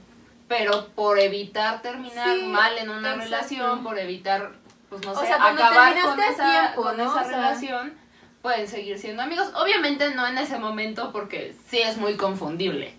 [0.47, 3.23] Pero por evitar terminar Sí, mal en una exacto.
[3.25, 4.51] relación, por evitar,
[4.89, 7.03] pues no O sé, sea, acabar con esa, tiempo, con ¿no?
[7.03, 7.93] esa O sea- relación,
[8.41, 9.51] pueden seguir siendo amigos.
[9.55, 12.93] Obviamente no en ese momento porque sí es muy confundible.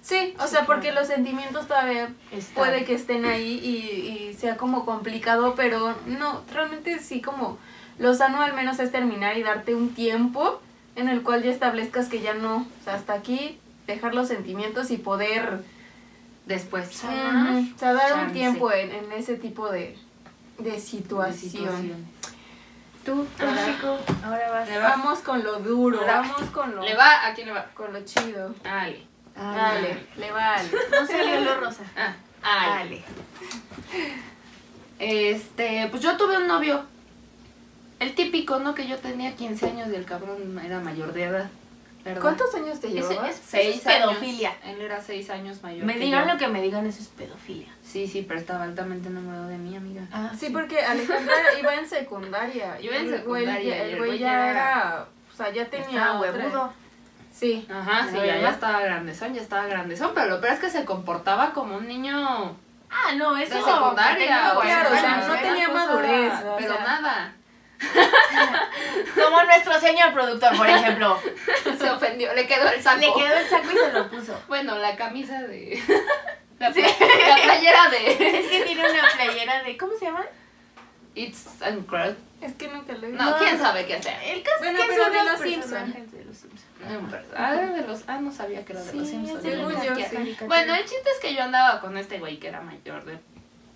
[0.00, 4.34] sí, o Sí, sea, porque los sentimientos todavía Está- puede que estén ahí y, y
[4.34, 7.56] sea como complicado, pero no, realmente sí como
[7.98, 10.60] lo sano al menos es terminar y darte un tiempo
[10.96, 14.90] en el cual ya establezcas que ya no, o sea, hasta aquí dejar los sentimientos
[14.90, 15.60] y poder
[16.46, 16.88] Después.
[16.92, 17.54] Sanar.
[17.54, 19.96] Ujú, o sea, dar un tiempo en, en ese tipo de,
[20.58, 21.34] de de situación.
[21.50, 21.96] situaciones.
[23.04, 24.68] Tú, tóxico, ahora vas.
[24.68, 24.88] Le va.
[24.90, 27.26] Vamos con lo duro, Ahora, vamos con lo, ¿Le va?
[27.26, 27.66] ¿A quién le va?
[27.74, 28.54] con lo chido.
[28.64, 29.02] Ale.
[29.36, 30.68] Dale, le vale.
[30.90, 31.82] No salió lo rosa.
[31.96, 32.14] Ah,
[32.80, 33.02] Ale.
[33.02, 33.02] Dale.
[34.98, 36.84] Este, pues yo tuve un novio.
[38.00, 38.74] El típico, ¿no?
[38.74, 41.50] Que yo tenía 15 años y el cabrón era mayor de edad.
[42.04, 42.20] ¿Verdad?
[42.20, 43.30] ¿Cuántos años te Ese llevabas?
[43.30, 44.50] es- Seis eso es pedofilia.
[44.50, 44.76] años.
[44.76, 45.84] Él era seis años mayor.
[45.86, 46.32] Me que digan yo.
[46.34, 47.68] lo que me digan, eso es pedofilia.
[47.82, 50.02] Sí, sí, pero estaba altamente enamorado de mí, amiga.
[50.12, 52.80] Ah, Sí, porque Alejandra iba en secundaria.
[52.80, 55.06] Iba en y el güey secundaria, El güey ya era.
[55.32, 56.12] O sea, ya tenía.
[56.20, 56.72] Huevudo.
[57.32, 57.66] Sí.
[57.68, 60.84] Ajá, sí, ya, ya estaba grandezón, ya estaba grandezón, pero lo peor es que se
[60.84, 62.56] comportaba como un niño
[62.88, 64.26] Ah, no, eso de secundaria.
[64.28, 66.84] claro, o sea, secundaria, no era tenía madurez, o Pero sea.
[66.84, 67.32] nada.
[69.14, 71.18] Como nuestro señor productor, por ejemplo.
[71.78, 73.00] Se ofendió, le quedó el saco.
[73.00, 74.40] Le quedó el saco y se lo puso.
[74.48, 75.80] Bueno, la camisa de.
[76.60, 78.12] La, pla- la playera de.
[78.38, 79.76] Es que tiene una playera de.
[79.76, 80.24] ¿Cómo se llaman?
[81.16, 82.14] It's and Crowd.
[82.40, 83.38] Es que nunca lo he No, No.
[83.38, 84.14] quién sabe qué hacer.
[84.24, 85.70] El caso Bueno, es que pero son de los los Simpson.
[85.70, 86.88] personajes de los Simpson.
[86.88, 88.04] De un per- Ah, era de los.
[88.08, 89.42] Ah, no sabía que era de los Simpsons.
[89.44, 90.36] yo, sí.
[90.46, 93.18] Bueno, el chiste es que yo andaba con este güey que era mayor de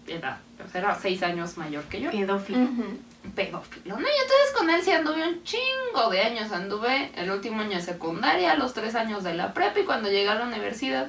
[0.06, 0.38] edad.
[0.64, 2.10] O sea, era seis años mayor que yo.
[2.12, 2.60] Pedófilo.
[2.62, 2.98] Ujú.
[3.30, 4.06] Pedófilo, ¿no?
[4.06, 6.52] Y entonces con él sí anduve un chingo de años.
[6.52, 10.28] Anduve el último año de secundaria, los tres años de la prepa y cuando llegué
[10.28, 11.08] a la universidad,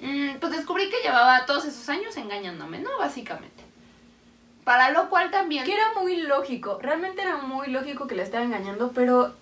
[0.00, 2.90] mm, pues descubrí que llevaba todos esos años engañándome, ¿no?
[2.98, 3.64] Básicamente.
[4.64, 5.64] Para lo cual también...
[5.64, 9.34] Que era muy lógico, realmente era muy lógico que le estaba engañando, pero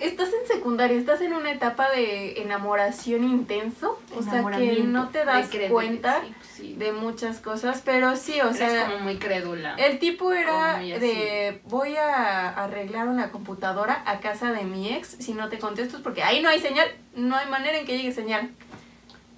[0.00, 5.24] estás en secundaria, estás en una etapa de enamoración intenso, o sea que no te
[5.24, 6.74] das cuenta sí, sí.
[6.76, 9.74] de muchas cosas, pero sí, o sea, como muy crédula.
[9.76, 15.34] el tipo era de voy a arreglar una computadora a casa de mi ex, si
[15.34, 18.12] no te contesto es porque ahí no hay señal, no hay manera en que llegue
[18.12, 18.50] señal.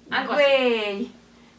[0.09, 0.43] Algo así.
[0.43, 1.11] Güey,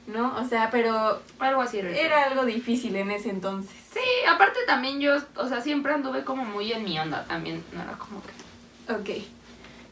[0.07, 0.37] ¿no?
[0.37, 1.91] O sea, pero Algo así era.
[1.91, 3.75] era algo difícil en ese entonces.
[3.93, 7.65] Sí, aparte también yo, o sea, siempre anduve como muy en mi onda también.
[7.73, 8.44] No era como que...
[8.89, 9.11] Ok.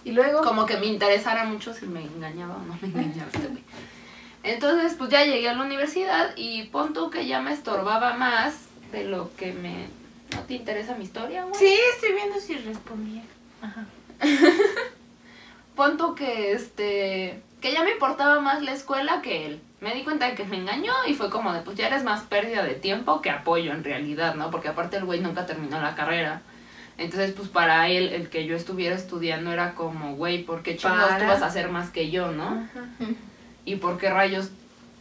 [0.04, 0.42] Y luego...
[0.42, 3.62] como que me interesara mucho si me engañaba o no me engañaba este güey.
[4.42, 8.66] Entonces, pues ya llegué a la universidad y pon tú que ya me estorbaba más
[8.90, 9.86] de lo que me...
[10.34, 11.54] ¿No te interesa mi historia, güey?
[11.54, 13.22] Sí, estoy viendo si respondía.
[13.60, 13.86] Ajá.
[15.76, 17.42] Pon tú que, este...
[17.60, 19.60] Que ya me importaba más la escuela que él.
[19.80, 22.22] Me di cuenta de que me engañó y fue como de, pues ya eres más
[22.22, 24.50] pérdida de tiempo que apoyo en realidad, ¿no?
[24.50, 26.42] Porque aparte el güey nunca terminó la carrera.
[27.02, 30.88] Entonces, pues para él, el que yo estuviera estudiando era como, güey, ¿por qué tú
[30.88, 32.44] vas a hacer más que yo, no?
[32.44, 32.86] Ajá.
[33.64, 34.50] ¿Y por qué rayos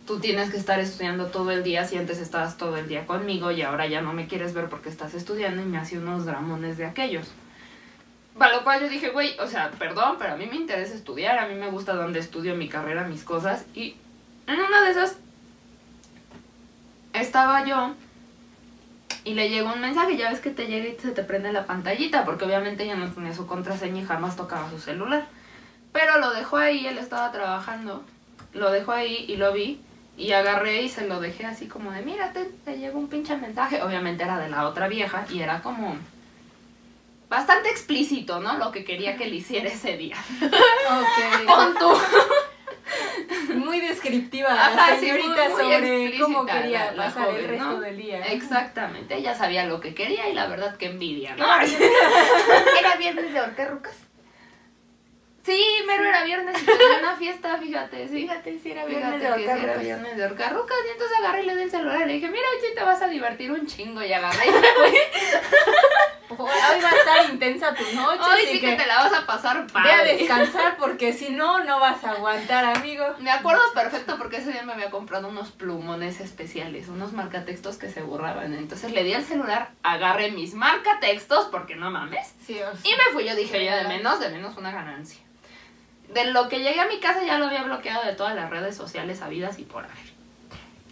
[0.05, 3.51] tú tienes que estar estudiando todo el día si antes estabas todo el día conmigo
[3.51, 6.77] y ahora ya no me quieres ver porque estás estudiando y me hace unos dramones
[6.77, 7.27] de aquellos?
[8.37, 11.37] Para lo cual yo dije, güey, o sea, perdón, pero a mí me interesa estudiar,
[11.37, 13.65] a mí me gusta donde estudio mi carrera, mis cosas.
[13.75, 13.95] Y
[14.47, 15.17] en una de esas
[17.13, 17.93] estaba yo
[19.23, 21.65] y le llegó un mensaje, ya ves que te llega y se te prende la
[21.65, 25.25] pantallita, porque obviamente ella no tenía su contraseña y jamás tocaba su celular.
[25.91, 28.03] Pero lo dejó ahí, él estaba trabajando,
[28.53, 29.81] lo dejó ahí y lo vi.
[30.17, 33.81] Y agarré y se lo dejé así como de, mírate, te llegó un pinche mensaje.
[33.81, 35.95] Obviamente era de la otra vieja y era como
[37.29, 38.57] bastante explícito, ¿no?
[38.57, 40.17] Lo que quería que le hiciera ese día.
[40.41, 41.45] Ok.
[41.47, 41.91] Pon tú.
[43.55, 47.47] Muy descriptiva Ajá, la sí, señorita muy- muy sobre cómo quería la- la pasar el
[47.47, 47.79] resto ¿no?
[47.79, 48.25] del día.
[48.27, 51.45] Exactamente, ella sabía lo que quería y la verdad que envidia, ¿no?
[52.79, 53.95] Era viernes de horcarrucas.
[55.43, 58.21] Sí, mero era viernes y tenía una fiesta, fíjate, sí.
[58.21, 61.43] Fíjate si era Fíjate viernes de que sí era viernes de horcarrucas y entonces agarré
[61.43, 63.65] y le di el celular y le dije, mira, hoy te vas a divertir un
[63.65, 64.97] chingo y agarré y me fui.
[66.37, 69.25] Hoy va a estar intensa tu noche, Hoy sí que que te la vas a
[69.25, 70.17] pasar ve a padre.
[70.17, 73.05] descansar porque si no, no vas a aguantar, amigo.
[73.19, 77.89] Me acuerdo perfecto porque ese día me había comprado unos plumones especiales, unos marcatextos que
[77.89, 78.53] se borraban.
[78.53, 82.95] Entonces le di el celular, agarré mis marcatextos, porque no mames, Sí, o sea, y
[82.95, 83.25] me fui.
[83.25, 85.19] Yo dije, ya de menos, de menos una ganancia.
[86.13, 88.75] De lo que llegué a mi casa ya lo había bloqueado de todas las redes
[88.75, 90.11] sociales habidas y por haber.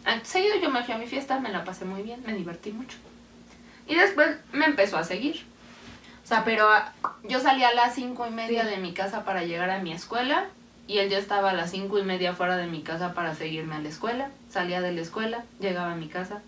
[0.06, 2.72] Acto Seguido yo me fui a mi fiesta, me la pasé muy bien, me divertí
[2.72, 2.98] mucho.
[3.88, 5.46] Y después me empezó a seguir.
[6.24, 8.70] o sea, pero ah, Yo salía a las cinco y media Sí.
[8.70, 10.46] de mi casa para llegar a mi escuela
[10.88, 13.76] y él ya estaba a las cinco y media fuera de mi casa para seguirme
[13.76, 14.30] a la escuela.
[14.50, 16.42] Salía de la escuela, llegaba a mi casa.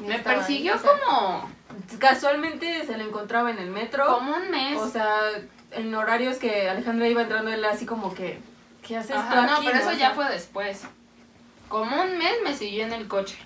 [0.00, 1.50] Me persiguió o sea, como,
[1.98, 4.06] Casualmente se lo encontraba en el metro.
[4.06, 4.76] como un mes.
[4.78, 5.20] O sea,
[5.72, 8.38] en horarios que Alejandra iba entrando, él así como que,
[8.86, 10.82] ¿qué haces Ajá, tú no, pero eso ya fue después.
[11.68, 13.36] Como un mes me siguió en el coche.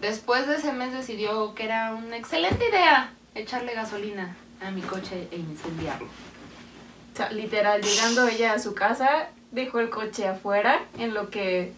[0.00, 5.28] Después de ese mes decidió que era una excelente idea echarle gasolina a mi coche
[5.30, 6.06] e incendiarlo.
[6.06, 11.72] O sea, literal, llegando ella a su casa, dejó el coche afuera, en lo que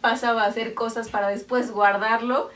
[0.00, 2.50] pasaba a hacer cosas para después guardarlo.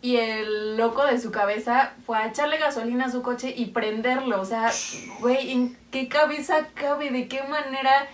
[0.00, 4.40] Y el loco de su cabeza fue a echarle gasolina a su coche y prenderlo.
[4.40, 4.70] O sea,
[5.20, 7.10] güey, ¿en qué cabeza cabe?
[7.10, 8.06] ¿De qué manera?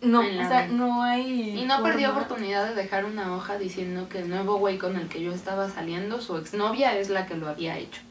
[0.00, 1.60] No, o sea, no hay.
[1.60, 5.08] Y no perdió oportunidad de dejar una hoja diciendo que el nuevo güey con el
[5.08, 8.02] que yo estaba saliendo, su exnovia es la que lo había hecho.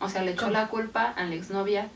[0.00, 0.52] O sea, le echó ¿Cómo?
[0.52, 1.88] la culpa a la exnovia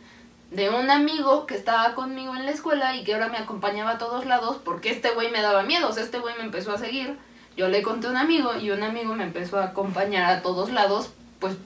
[0.50, 3.98] de un amigo que estaba conmigo en la escuela y que ahora me acompañaba a
[3.98, 5.88] todos lados porque este güey me daba miedo.
[5.88, 7.16] O sea, este güey me empezó a seguir.
[7.56, 10.70] Yo le conté a un amigo y un amigo me empezó a acompañar a todos
[10.70, 11.56] lados, pues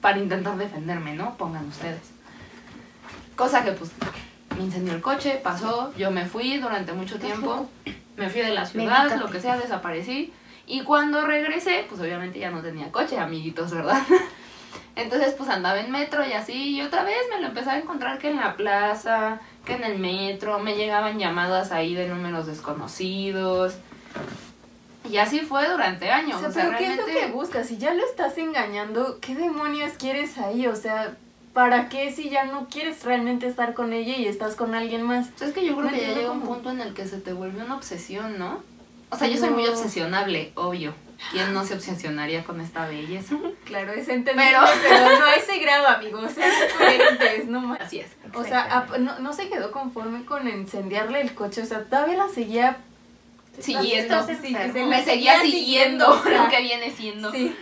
[0.00, 1.36] para intentar defenderme, ¿no?
[1.36, 2.12] Pongan ustedes.
[3.36, 3.92] Cosa que pues
[4.56, 7.68] me incendió el coche, pasó, yo me fui durante mucho tiempo,
[8.16, 10.32] me fui de la ciudad, lo que sea, desaparecí.
[10.66, 14.02] Y cuando regresé, pues obviamente ya no tenía coche, amiguitos, ¿verdad?
[14.96, 18.18] Entonces pues andaba en metro y así, y otra vez me lo empecé a encontrar
[18.18, 23.78] que en la plaza, que en el metro, me llegaban llamadas ahí de números desconocidos.
[25.10, 26.36] Y así fue durante años.
[26.36, 27.26] O sea, o sea, pero ¿qué es lo realmente...
[27.26, 27.66] que buscas?
[27.68, 30.66] Si ya lo estás engañando, ¿qué demonios quieres ahí?
[30.66, 31.16] O sea,
[31.52, 35.28] ¿para qué si ya no quieres realmente estar con ella y estás con alguien más?
[35.40, 37.32] Es que yo creo No que ya llega un punto en el que se te
[37.32, 38.62] vuelve una obsesión, ¿no?
[39.10, 40.92] O sea, yo soy muy obsesionable, obvio.
[41.32, 43.34] ¿Quién no se obsesionaría con esta belleza?
[43.64, 46.32] Claro, es entendible, Pero- pero, no a ese grado, amigos.
[46.78, 47.80] Coherentes, no más.
[47.80, 48.06] Así es.
[48.34, 52.28] O sea, no, no se quedó conforme con encendiarle el coche, o sea, todavía la
[52.28, 52.78] seguía
[53.60, 54.26] Siguiendo.
[54.26, 54.34] Sí,
[54.86, 57.32] Me seguía siguiendo siguiendo, lo que viene siendo.
[57.32, 57.56] Sí,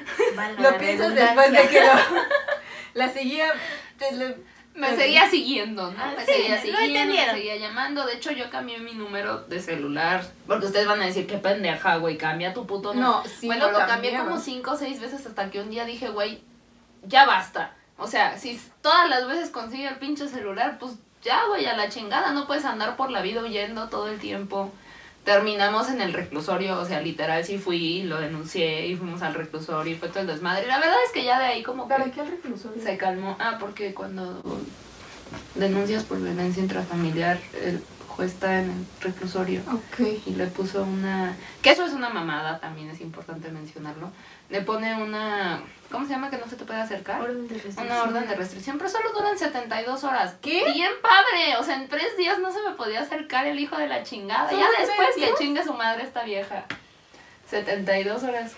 [0.58, 1.92] lo piensas después de que lo,
[2.94, 3.52] la seguía,
[3.98, 4.36] pues, le-
[4.74, 5.96] Me Pero- seguía siguiendo, ¿no?
[5.98, 8.04] Ah, me sí, seguía lo siguiendo, me seguía llamando.
[8.04, 10.22] De hecho, yo cambié mi número de celular.
[10.46, 13.12] Porque ustedes van a decir, qué pendeja, güey, cambia tu puto número.
[13.12, 15.86] No, sí bueno, lo lo cambié como cinco o seis veces hasta que un día
[15.86, 16.42] dije, güey,
[17.04, 17.72] ya basta.
[17.96, 21.88] O sea, si todas las veces consigue el pinche celular, pues ya, güey, a la
[21.88, 22.32] chingada.
[22.32, 24.70] No puedes andar por la vida huyendo todo el tiempo.
[25.26, 29.92] Terminamos en el reclusorio, o sea, literal sí fui, lo denuncié y fuimos al reclusorio
[29.94, 30.68] y fue todo el desmadre.
[30.68, 32.80] La verdad es que ya de ahí como que ¿Para qué al reclusorio?
[32.80, 33.36] se calmó.
[33.40, 34.40] Ah, porque cuando
[35.56, 40.06] denuncias por violencia intrafamiliar, el juez está en el reclusorio Ok.
[40.26, 41.36] y le puso una...
[41.60, 44.12] Que eso es una mamada, también es importante mencionarlo.
[44.50, 45.62] Le pone una...
[45.90, 47.20] ¿Cómo se llama que no se te puede acercar?
[47.20, 47.86] Orden de restricción.
[47.86, 50.34] Una orden de restricción, pero solo duran 72 horas.
[50.42, 50.64] ¿Qué?
[50.72, 53.86] Bien padre, o sea, en tres días no se me podía acercar el hijo de
[53.86, 54.50] la chingada.
[54.50, 56.64] ¿Solo Ya después que chingue su madre esta vieja.
[57.48, 58.52] 72 horas.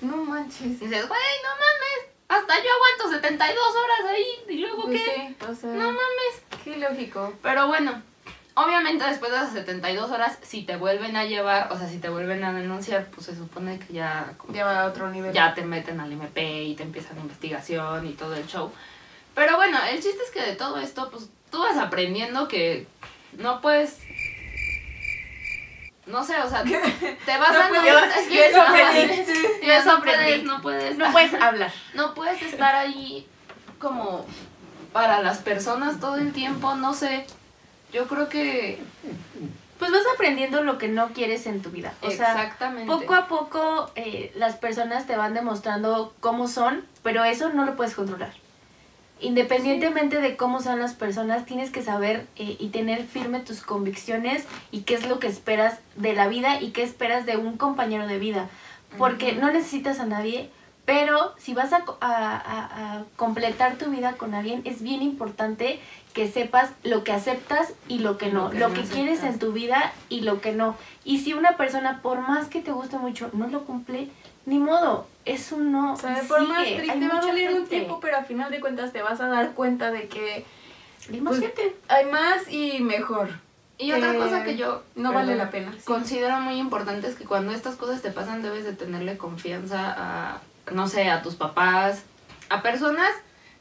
[0.00, 0.60] No manches.
[0.62, 5.14] Y dices, güey, no mames, hasta yo aguanto 72 horas ahí, y luego Pues qué.
[5.38, 6.42] sí, o sea, No mames.
[6.64, 7.32] qué lógico.
[7.42, 8.02] Pero bueno,
[8.56, 12.08] obviamente después de esas 72 horas, si te vuelven a llevar, o sea, si te
[12.08, 15.32] vuelven a denunciar, pues se supone que ya, Ya va a otro nivel.
[15.32, 18.72] ya te meten al MP y te empiezan la investigación y todo el show.
[19.34, 22.86] Pero bueno, el chiste es que de todo esto, pues tú vas aprendiendo que
[23.38, 23.98] no puedes...
[26.06, 27.80] No sé, o sea, te vas No dando...
[27.80, 29.22] puedes- es que eso no, aprendí.
[29.66, 31.72] ya Eso no puedes, no puedes, No puedes hablar.
[31.94, 33.26] no puedes estar ahí
[33.80, 34.24] como
[34.92, 37.26] para las personas todo el tiempo, no sé.
[37.96, 38.78] Yo creo que
[39.78, 41.92] Pues vas aprendiendo lo que no quieres en tu vida.
[42.02, 42.86] O sea, exactamente.
[42.92, 47.74] poco a poco eh, las personas te van demostrando cómo son, pero eso no lo
[47.76, 48.32] puedes controlar.
[49.20, 54.44] Independientemente de cómo son las personas, tienes que saber eh, y tener firme tus convicciones
[54.70, 58.06] y qué es lo que esperas de la vida y qué esperas de un compañero
[58.06, 58.48] de vida.
[58.98, 60.50] Porque no necesitas a nadie,
[60.84, 65.80] pero si vas a- a- a completar tu vida con alguien, es bien importante
[66.16, 69.18] que sepas lo que aceptas y lo que no, lo que lo no que quieres
[69.18, 69.34] aceptas.
[69.34, 70.74] en tu vida y lo que no.
[71.04, 74.08] Y si una persona, por más que te guste mucho, no lo cumple,
[74.46, 75.92] ni modo, es un no.
[75.92, 78.94] O sea, por más triste va a doler un tiempo, pero al final de cuentas
[78.94, 80.46] te vas a dar cuenta de que
[81.12, 81.76] Hay más pues, gente.
[81.88, 83.28] hay más y mejor.
[83.76, 85.84] Y otra que cosa que yo no vale la pena, sí.
[85.84, 90.40] Considero muy importante es que cuando estas cosas te pasan debes de tenerle confianza a
[90.72, 92.04] no sé, a tus papás,
[92.48, 93.12] a personas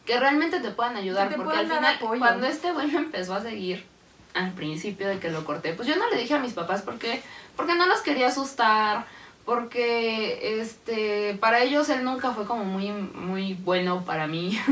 [0.06, 2.20] que realmente te puedan ayudar, te porque al final apoyo.
[2.20, 3.86] cuando este güey me empezó a seguir
[4.34, 7.22] al principio de que lo corté, pues yo no le dije a mis papás porque
[7.56, 9.06] porque no los quería asustar,
[9.46, 14.60] porque este para ellos él nunca fue como muy muy bueno para mí.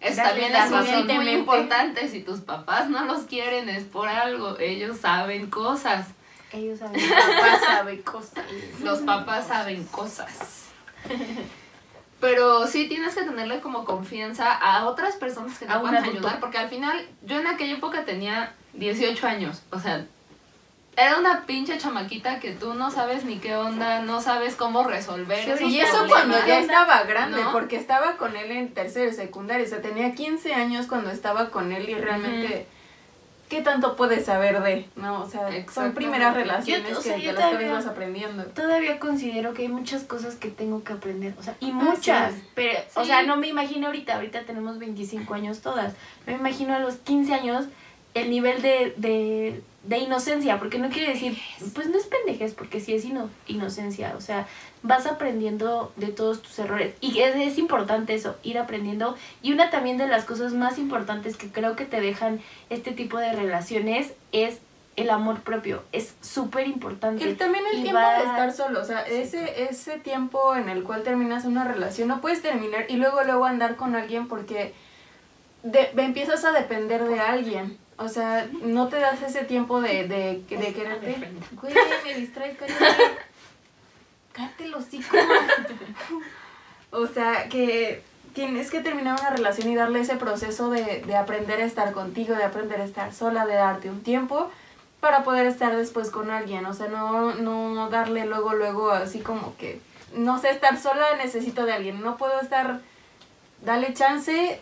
[0.00, 4.58] Es también la es muy- importante, si tus papás no los quieren es por algo,
[4.58, 6.08] ellos saben cosas.
[6.52, 8.44] Ellos saben, mi papá sabe cosas.
[8.82, 10.64] Los papás saben cosas.
[12.22, 16.56] Pero sí tienes que tenerle como confianza a otras personas que te puedan ayudar, porque
[16.56, 20.06] al final yo en aquella época tenía 18 años, o sea,
[20.96, 25.42] era una pinche chamaquita que tú no sabes ni qué onda, no sabes cómo resolver.
[25.44, 26.12] Sí, esos Y eso problemas.
[26.12, 27.50] cuando ya estaba grande, ¿no?
[27.50, 29.66] porque estaba con él en tercero y secundario.
[29.66, 32.68] O sea, tenía 15 años cuando estaba con él y realmente,
[33.52, 34.88] ¿qué tanto puedes saber de?
[34.96, 38.44] No, o sea, son primeras relaciones Yo- o sea, que de las todavía- vas aprendiendo.
[38.46, 42.32] Todavía considero que hay muchas cosas que tengo que aprender, o sea, y Ah, muchas,
[42.34, 42.42] sí.
[42.54, 45.92] pero, o sea, no me imagino ahorita, ahorita tenemos 25 años todas,
[46.26, 47.66] no me imagino a los 15 años
[48.14, 51.36] el nivel de, de, de inocencia, porque no quiere decir,
[51.74, 54.46] pues no es pendejez, porque sí es ino- inocencia, o sea,
[54.82, 59.70] vas aprendiendo de todos tus errores, y es, es importante eso, ir aprendiendo, y una
[59.70, 62.40] también de las cosas más importantes que creo que te dejan
[62.70, 64.58] este tipo de relaciones es
[64.96, 67.26] el amor propio, es súper importante.
[67.26, 70.68] Y también el Y tiempo va- de estar solo, o sea, ese, ese tiempo en
[70.68, 74.74] el cual terminas una relación, no puedes terminar y luego luego andar con alguien porque
[75.62, 77.78] de- empiezas a depender de alguien.
[77.98, 81.16] O sea, no te das ese tiempo de, de, de quererte.
[81.52, 81.72] Güey,
[82.04, 82.84] me distraes, cállate.
[84.32, 85.16] Cállate el hocico.
[86.94, 88.02] O sea, que
[88.34, 92.34] tienes que terminar una relación y darle ese proceso de, de aprender a estar contigo,
[92.34, 94.50] de aprender a estar sola, de darte un tiempo
[95.00, 96.64] para poder estar después con alguien.
[96.66, 99.80] O sea, no, no darle luego, luego así como que,
[100.14, 102.02] no sé, estar sola, necesito de alguien.
[102.02, 102.80] No puedo estar,
[103.62, 104.60] dale chance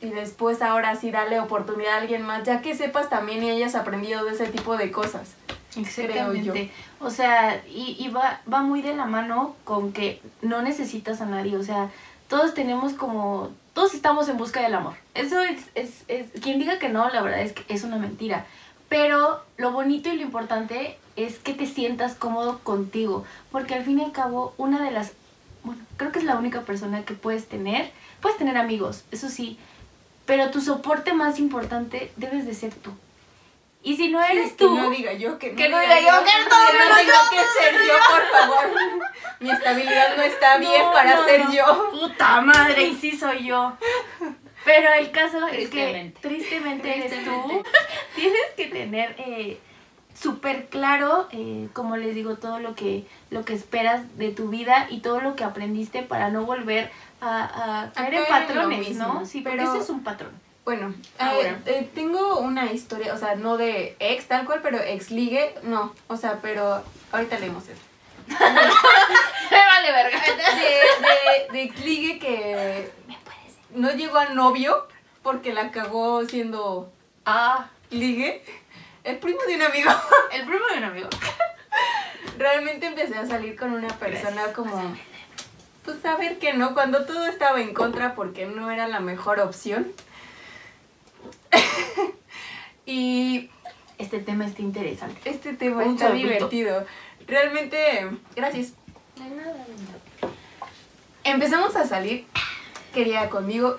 [0.00, 3.74] y después ahora sí darle oportunidad a alguien más, ya que sepas también y hayas
[3.74, 5.34] aprendido de ese tipo de cosas.
[5.76, 6.70] Exactamente.
[6.98, 11.26] O sea, y, y va, va muy de la mano con que no necesitas a
[11.26, 11.56] nadie.
[11.56, 11.90] O sea,
[12.28, 13.50] todos tenemos como.
[13.74, 14.94] Todos estamos en busca del amor.
[15.14, 16.30] Eso es, es, es.
[16.42, 18.46] Quien diga que no, la verdad es que es una mentira.
[18.88, 23.24] Pero lo bonito y lo importante es que te sientas cómodo contigo.
[23.52, 25.12] Porque al fin y al cabo, una de las.
[25.62, 27.90] Bueno, creo que es la única persona que puedes tener.
[28.20, 29.58] Puedes tener amigos, eso sí.
[30.26, 32.90] Pero tu soporte más importante debes de ser tú.
[33.82, 34.76] Y si no eres Que tú.
[34.76, 37.60] no diga yo, que no, Que no diga yo, que no, que no tengo que
[37.60, 39.00] ser yo, por favor.
[39.40, 41.52] Mi estabilidad no está bien No, para no, ser no.
[41.52, 41.90] yo.
[41.90, 43.72] Puta madre, y sí soy yo.
[44.66, 46.20] Pero el caso es que Tristemente.
[46.20, 47.62] tristemente eres tú.
[48.14, 49.58] Tienes que tener eh,
[50.14, 54.86] súper claro, eh, como les digo, todo lo que, lo que esperas de tu vida
[54.90, 56.90] y todo lo que aprendiste para no volver
[57.22, 59.24] a, a caer en patrones, ¿no?
[59.24, 60.32] Sí, pero- ese es un patrón.
[60.64, 61.50] Bueno, Ahora.
[61.50, 65.54] eh, eh, tengo una historia, o sea, no de ex tal cual, pero ex ligue,
[65.62, 66.82] no, o sea, pero
[67.12, 67.80] ahorita leemos eso.
[68.28, 68.36] Me
[69.66, 70.20] vale verga.
[70.20, 72.90] De, de, de ex ligue que
[73.70, 74.86] no llegó a novio
[75.22, 76.92] porque la cagó siendo
[77.26, 78.44] Ah, ligue.
[79.02, 79.90] El primo de un amigo.
[80.32, 81.08] el primo de un amigo.
[82.38, 84.94] Realmente empecé a salir con una persona como,
[85.84, 89.92] pues saber que no, cuando todo estaba en contra porque no era la mejor opción.
[92.86, 93.50] y
[93.98, 95.20] Este tema está interesante.
[95.24, 96.84] este tema Un está divertido.
[97.26, 98.72] Realmente, gracias.
[101.24, 102.26] Empezamos a salir,
[102.94, 103.76] quería conmigo,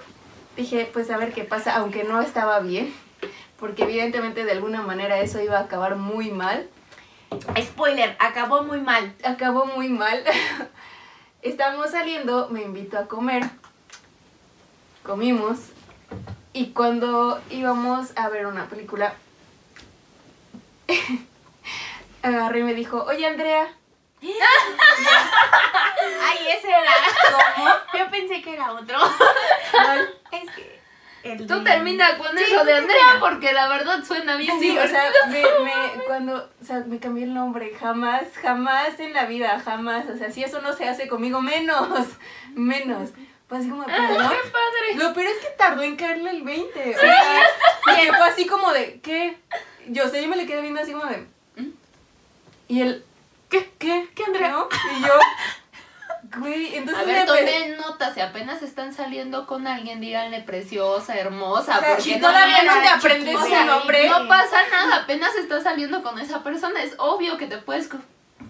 [0.56, 2.94] dije, pues a ver qué pasa, aunque no estaba bien,
[3.60, 6.70] porque evidentemente de alguna manera eso iba a acabar muy mal.
[7.60, 9.16] Spoiler, acabó muy mal.
[9.24, 10.24] acabó muy mal.
[11.42, 13.44] Estamos saliendo, me invitó a comer.
[15.04, 15.60] Comimos.
[16.54, 19.14] Y cuando íbamos a ver una película,
[22.24, 23.68] agarré y me dijo, oye Andrea,
[24.22, 24.30] Ay,
[26.56, 26.92] ese era.
[27.56, 27.70] ¿Cómo?
[27.98, 28.98] Yo pensé que era otro.
[29.72, 30.10] ¿cuál?".
[30.32, 30.80] Es que.
[31.24, 32.74] El Tú de- termina con Sí, eso de.
[32.74, 37.00] Andrea porque la verdad suena bien Sí, o sea, me, me- cuando, o sea, me
[37.00, 40.88] cambié el nombre, jamás, jamás en la vida, jamás, o sea, si eso no se
[40.90, 42.08] hace conmigo, menos,
[42.56, 43.10] menos.
[43.52, 44.30] Pues así como, perdón.
[44.30, 44.96] ¡Qué padre!
[44.96, 46.96] Lo peor es que tardó en caerle el 20.
[46.96, 47.44] O sea,
[47.84, 49.38] porque fue así como de, ¿qué?
[49.88, 51.28] Yo, o sea, yo me le quedé viendo así como de,
[51.58, 51.72] ¿Mm?
[52.70, 53.04] Y él,
[53.50, 53.70] ¿qué?
[53.78, 54.08] ¿Qué?
[54.16, 54.52] ¿Qué, Andrea?
[54.52, 54.70] ¿No?
[54.98, 60.40] Y yo, güey, entonces A ver, tomen nota, si apenas están saliendo con alguien, díganle
[60.44, 64.08] preciosa, hermosa, o sea, porque si no todavía no te aprendes su nombre.
[64.08, 67.90] No pasa nada, apenas estás saliendo con esa persona, es obvio que te puedes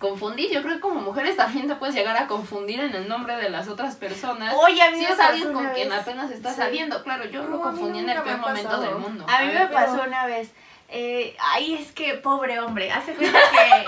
[0.02, 0.52] confundir.
[0.52, 3.50] Yo creo que como mujeres también te puedes llegar a confundir en el nombre de
[3.50, 4.54] las otras personas.
[4.62, 6.58] Oye, a mí si es alguien con quien apenas está Sí.
[6.58, 9.26] saliendo, claro, yo No, lo confundí en el peor momento del mundo.
[9.30, 10.52] A mí me pero- pasó una vez.
[10.90, 12.92] Eh, ay, es que pobre hombre.
[12.92, 13.86] Hace cuenta que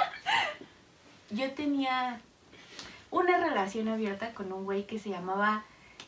[1.35, 2.21] yo tenía
[3.11, 5.63] una relación abierta con un güey que se llamaba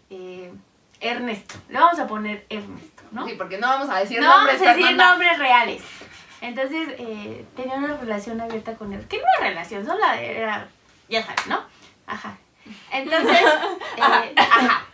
[0.09, 0.53] eh,
[1.01, 1.55] Ernesto.
[1.69, 3.27] Le vamos a poner Ernesto, ¿no?
[3.27, 5.81] Sí, porque no vamos a decir no vamos a decir nombres reales.
[6.47, 9.05] Entonces, eh, tenía una relación abierta con él.
[9.07, 10.67] Que no era relación, solo era,
[11.09, 11.59] ya sabes, ¿no?
[12.07, 12.37] Ajá.
[12.91, 13.37] Entonces,
[13.97, 14.85] eh, ajá.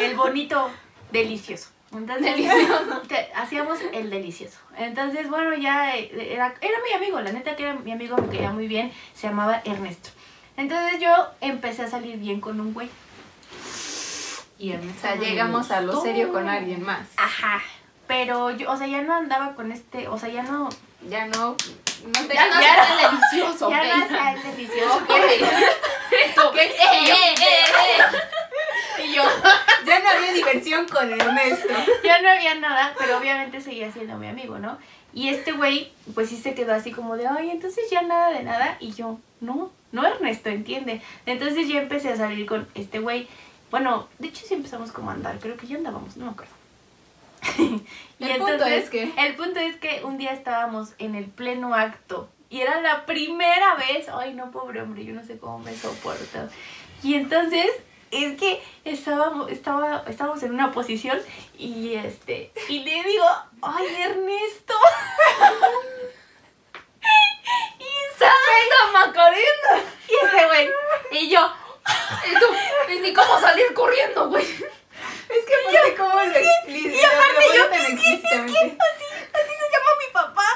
[0.00, 0.70] El bonito
[1.10, 1.68] delicioso.
[1.92, 3.02] Entonces, Delicioso.
[3.08, 4.58] te- hacíamos el delicioso.
[4.78, 8.28] Entonces, bueno, ya eh, era, era mi amigo, la neta que era mi amigo, me
[8.30, 10.08] quería muy bien, se llamaba Ernesto.
[10.56, 11.12] Entonces yo
[11.42, 12.88] empecé a salir bien con un güey.
[14.58, 17.08] Y O Ernesto sea, me llegamos a lo serio con alguien más.
[17.16, 17.60] Ajá.
[18.12, 20.68] Pero yo, o sea, ya no andaba con este, o sea, ya no,
[21.08, 24.04] Ya no, no te Ya no Ya el delicioso, ya no ok.
[24.04, 24.96] hacía el delicioso.
[24.96, 25.08] Ok.
[26.34, 29.02] Tú, eh, eh, eh.
[29.02, 29.22] Y yo,
[29.86, 31.72] ya no había diversión con Ernesto.
[32.04, 34.76] ya no había nada, pero obviamente seguía siendo mi amigo, ¿no?
[35.14, 38.42] Y este güey, pues sí se quedó así como de, ay, entonces ya nada de
[38.42, 38.76] nada.
[38.78, 41.00] Y yo, no, no Ernesto, entiende.
[41.24, 43.26] Entonces ya empecé a salir con este güey.
[43.70, 46.61] Bueno, de hecho sí empezamos como a andar, creo que ya andábamos, no me acuerdo.
[47.58, 51.74] y El punto es que- El punto es que un día estábamos en el pleno
[51.74, 52.28] acto.
[52.50, 56.48] Y era la primera vez, ay no, pobre hombre, yo no sé cómo me soporto.
[57.02, 57.70] Y entonces
[58.10, 61.18] es que estábamos, estaba, estábamos en una posición
[61.56, 63.24] y este, y le digo,
[63.62, 64.74] ay Ernesto.
[67.78, 69.84] y ¡Santa Macarena!
[70.08, 70.68] y ese güey,
[71.12, 71.40] y yo,
[72.30, 72.46] Y tú,
[72.92, 74.44] y ni cómo salir corriendo, güey.
[75.32, 76.96] Es que cómo lo explícito.
[76.96, 78.78] y aparte yo, es que, es que así,
[79.32, 80.46] así se llama mi papá.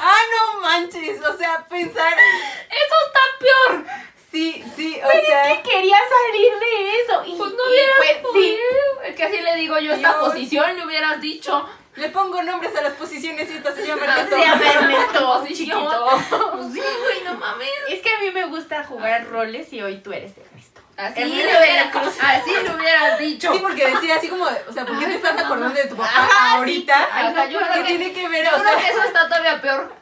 [0.00, 1.20] Ah, no manches.
[1.24, 2.12] O sea, pensar.
[2.12, 3.84] Eso está peor.
[4.30, 5.62] Sí, sí, o sea.
[5.62, 7.24] Quería salir de eso.
[7.26, 8.58] Y, Pues no hubieras pues, sí.
[9.04, 11.68] Es que así le digo yo a esta posición, le hubieras dicho.
[11.96, 14.36] Le pongo nombres a las posiciones y esta se llama Ah, Ernesto.
[14.36, 16.08] Se llama Ernesto, chiquito.
[16.52, 17.68] Pues sí, güey, no mames.
[17.88, 20.53] Es que a mí me gusta jugar roles y hoy tú eres Ernesto.
[20.96, 23.52] Así hubiera, le hubieras dicho.
[23.52, 25.74] Sí, porque decía así como, o sea, ¿por qué te Ay, estás no, acordando no.
[25.74, 27.48] de tu papá Ajá, sí, ahorita?
[27.50, 28.44] Yo ¿Qué creo que- tiene que ver?
[28.44, 29.92] Yo O creo sea, que eso está todavía peor.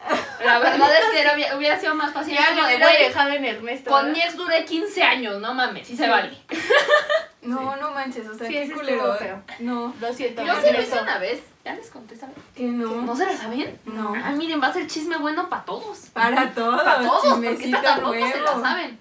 [0.44, 2.34] La verdad es que era- hubiera sido más fácil.
[2.34, 3.90] Ya como lo de, hubiera dejado en Ernesto.
[3.90, 4.16] Con ¿verdad?
[4.18, 6.10] mi ex duré 15 años, no mames, sí se Sí.
[6.10, 6.36] vale.
[7.42, 9.16] no, no manches, o sea, Sí, qué culero.
[9.60, 10.44] No, Lo siento.
[10.44, 11.40] Yo sí lo hice una vez.
[11.64, 12.36] Ya les conté esa vez.
[12.56, 13.02] que no.
[13.02, 13.78] ¿No se la saben?
[13.84, 14.14] No.
[14.22, 15.98] Ah, miren, va a ser chisme bueno para todos.
[16.12, 18.98] Para todos, Para todos, porque esta tampoco se la saben.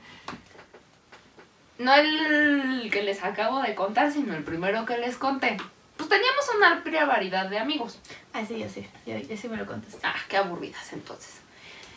[1.81, 5.57] No el que les acabo de contar, sino el primero que les conté.
[5.97, 7.99] Pues teníamos una amplia variedad de amigos.
[8.33, 8.89] Ah, sí, sé.
[9.05, 9.99] Ya, ya sí me lo contaste.
[10.03, 11.41] Ah, qué aburridas entonces.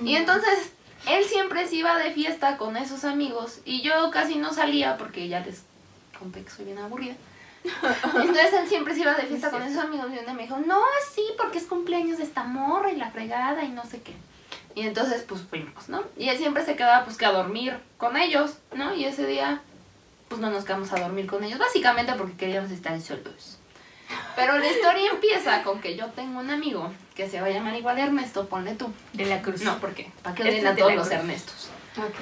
[0.01, 0.72] Y entonces,
[1.07, 5.28] él siempre se iba de fiesta con esos amigos y yo casi no salía porque
[5.28, 5.62] ya les
[6.18, 7.14] conté que soy bien aburrida.
[7.64, 10.80] Entonces él siempre se iba de fiesta con esos amigos y me dijo, no,
[11.14, 14.12] sí, porque es cumpleaños de esta morra y la fregada y no sé qué.
[14.74, 16.05] Y entonces pues fuimos, ¿no?
[16.18, 18.95] Y él siempre se quedaba pues que a dormir con ellos, ¿no?
[18.95, 19.62] Y ese día
[20.35, 23.59] pues no nos quedamos a dormir con ellos, básicamente porque queríamos estar solos.
[24.37, 27.76] Pero la historia empieza con que yo tengo un amigo que se va a llamar
[27.76, 28.93] igual Ernesto, ponle tú.
[29.12, 29.62] De la Cruz.
[29.62, 31.20] No, porque para que Este odien a todos los Cruz.
[31.20, 31.68] Ernestos.
[31.97, 32.14] Ok.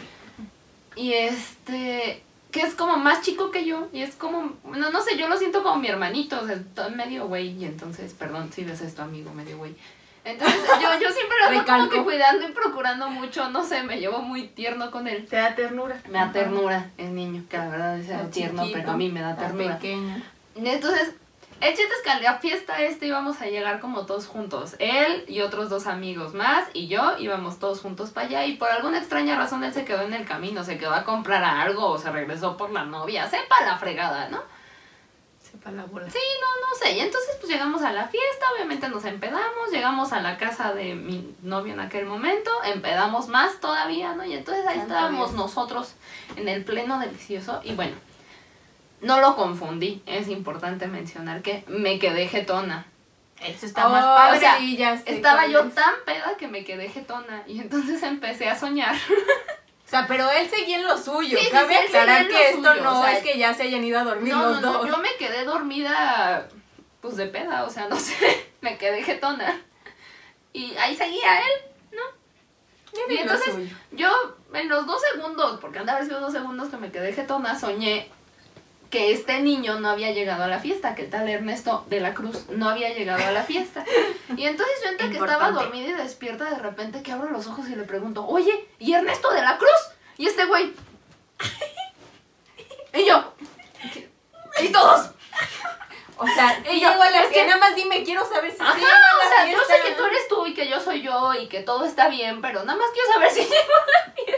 [0.96, 5.16] Y este, que es como más chico que yo, y es como, no, no sé,
[5.16, 8.82] yo lo siento como mi hermanito, o sea, medio güey, y entonces, perdón si ves
[8.82, 9.74] esto, amigo, medio güey.
[10.24, 13.98] Entonces, yo, yo siempre lo ando como que cuidando y procurando mucho, no sé, me
[13.98, 15.26] llevo muy tierno con él.
[15.26, 15.96] Te da ternura.
[16.08, 19.20] Me da ternura el niño, que la verdad es tierno, chiquito, pero a mí me
[19.20, 19.78] da ternura.
[20.54, 21.14] Entonces,
[21.62, 24.74] el chiste es que a la fiesta este íbamos a llegar como todos juntos.
[24.80, 28.68] Él y otros dos amigos más y yo íbamos todos juntos para allá y por
[28.68, 31.98] alguna extraña razón él se quedó en el camino, se quedó a comprar algo o
[31.98, 34.42] se regresó por la novia, sepa la fregada, ¿no?
[35.62, 36.10] Sepa la bola.
[36.10, 36.92] Sí, no, no sé.
[36.96, 40.94] Y entonces pues llegamos a la fiesta, obviamente nos empedamos, llegamos a la casa de
[40.94, 44.24] mi novio en aquel momento, empedamos más todavía, ¿no?
[44.24, 45.36] Y entonces ahí Tanto estábamos bien.
[45.42, 45.94] nosotros
[46.36, 47.94] en el pleno delicioso y bueno,
[49.00, 52.86] no lo confundí, es importante mencionar que me quedé jetona.
[53.40, 54.36] Eso está Oh, más padre.
[54.36, 55.74] o sea, sí, ya sé Estaba yo es.
[55.74, 58.94] tan peda que me quedé jetona y entonces empecé a soñar.
[59.92, 61.38] O sea, pero él seguía en lo suyo.
[61.38, 63.84] Sí, Cabe sí, aclarar que esto suyo, no o sea, es que ya se hayan
[63.84, 64.88] ido a dormir No, los no, no, dos.
[64.88, 66.48] yo me quedé dormida,
[67.02, 68.14] pues de peda, o sea, no sé,
[68.62, 69.60] me quedé jetona.
[70.54, 71.98] Y ahí seguía él.
[72.94, 73.54] Él Y entonces,
[73.90, 74.08] yo
[74.54, 78.10] en los dos segundos, porque haber sido dos segundos que me quedé jetona, soñé
[78.92, 82.12] que este niño no había llegado a la fiesta, que el tal Ernesto de la
[82.12, 83.84] Cruz no había llegado a la fiesta.
[84.36, 87.66] Y entonces yo entre que estaba dormida y despierta, de repente que abro los ojos
[87.70, 89.70] y le pregunto, oye, ¿y Ernesto de la Cruz?
[90.18, 90.74] Y este güey.
[92.94, 93.32] y yo.
[94.60, 95.10] Y todos.
[96.18, 98.52] O sea, Y sí yo, llegó a la es que- nada más dime, quiero saber
[98.52, 99.74] si Ajá, sí llegó a la o sea, yo fiesta.
[99.74, 102.42] sé que tú eres tú y que yo soy yo y que todo está bien,
[102.42, 103.40] pero nada más quiero saber si
[104.24, 104.36] llegó.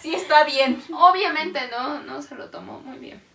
[0.00, 0.80] Sí está bien.
[0.92, 3.27] Obviamente no, no se lo tomó muy bien.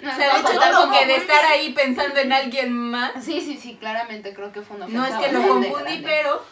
[0.00, 2.18] No, O sea, de no, hecho, no, no, como que no, de estar ahí pensando
[2.18, 3.12] en alguien más.
[3.24, 6.44] Sí, sí, sí, claramente creo que fue una No es que lo confundí, pero.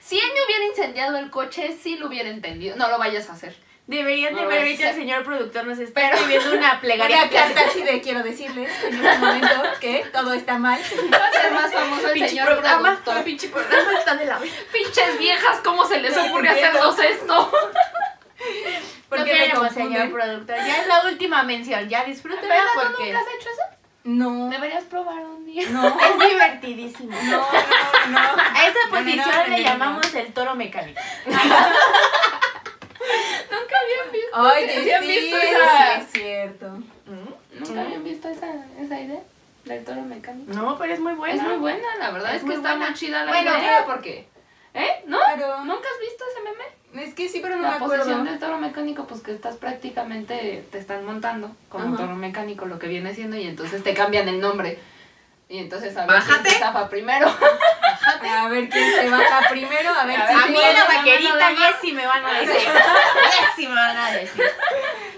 [0.00, 2.76] Si él me hubiera incendiado el coche, sí lo hubiera entendido.
[2.76, 3.56] No lo vayas a hacer.
[3.88, 7.18] Deberían No de a ahorita el señor productor nos está Pero- escribiendo una plegaria.
[7.22, 10.80] Una carta así de quiero decirles en este momento que todo está mal.
[11.14, 13.22] Va a ser más famoso el Pinche señor programa, productor.
[13.22, 14.40] pinche programa está de la.
[14.40, 17.52] Pinches viejas, ¿cómo se les ocurre hacernos esto?
[19.08, 20.56] ¿Por no queremos, señor productor.
[20.56, 21.88] Ya es la última mención.
[21.88, 22.66] Ya disfrútenla ¿Verdad?
[22.74, 23.62] ¿Tú porque nunca has hecho eso?
[24.04, 24.48] No.
[24.50, 25.68] Deberías probar un día.
[25.70, 25.86] No.
[26.00, 27.16] es divertidísimo.
[27.24, 28.18] No, no, no.
[28.42, 29.68] A esa no, posición no, no, le no.
[29.68, 31.00] llamamos el toro mecánico.
[33.50, 34.40] Nunca habían visto.
[34.42, 35.94] Oye, ¿Sí sí, visto sí, esa?
[35.98, 36.66] es cierto.
[37.52, 38.46] Nunca habían visto esa,
[38.80, 39.20] esa idea
[39.64, 40.52] del toro mecánico.
[40.52, 41.34] No, pero es muy buena.
[41.34, 42.86] Es muy buena, la verdad Es es, que muy está buena.
[42.86, 44.28] muy chida la Bueno, idea yo- porque
[44.74, 45.02] ¿Eh?
[45.06, 45.18] ¿No?
[45.34, 46.64] Pero ¿Nunca has visto ese meme?
[47.00, 47.96] Es que sí, pero no la me acuerdo.
[48.04, 51.96] posición del toro mecánico, pues que estás prácticamente, te están montando como Ajá.
[51.96, 54.78] toro mecánico lo que viene siendo y entonces te cambian el nombre.
[55.48, 56.40] Y entonces a ver Bájate.
[56.42, 57.28] quién se zafa primero.
[57.28, 61.48] A ver quién se baja primero, a ver A si ver, A mí la vaquerita.
[61.56, 62.68] Jessy me van a decir.
[63.40, 64.44] Jessy me van a decir.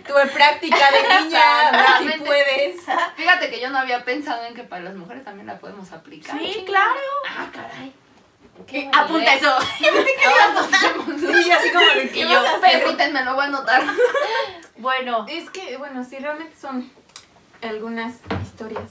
[0.06, 2.26] tuve práctica de niña, a ver si Exactamente.
[2.26, 2.80] puedes.
[3.16, 6.38] Fíjate que yo no había pensado en que para las mujeres también la podemos aplicar.
[6.38, 7.00] Sí, claro.
[7.28, 7.92] Ah, caray.
[8.92, 9.50] Apunta eso.
[11.18, 13.82] Sí, así como de Y que yo, permítanme, lo voy a anotar.
[14.76, 16.88] Bueno, Es que, bueno, sí, realmente son
[17.62, 18.90] algunas historias.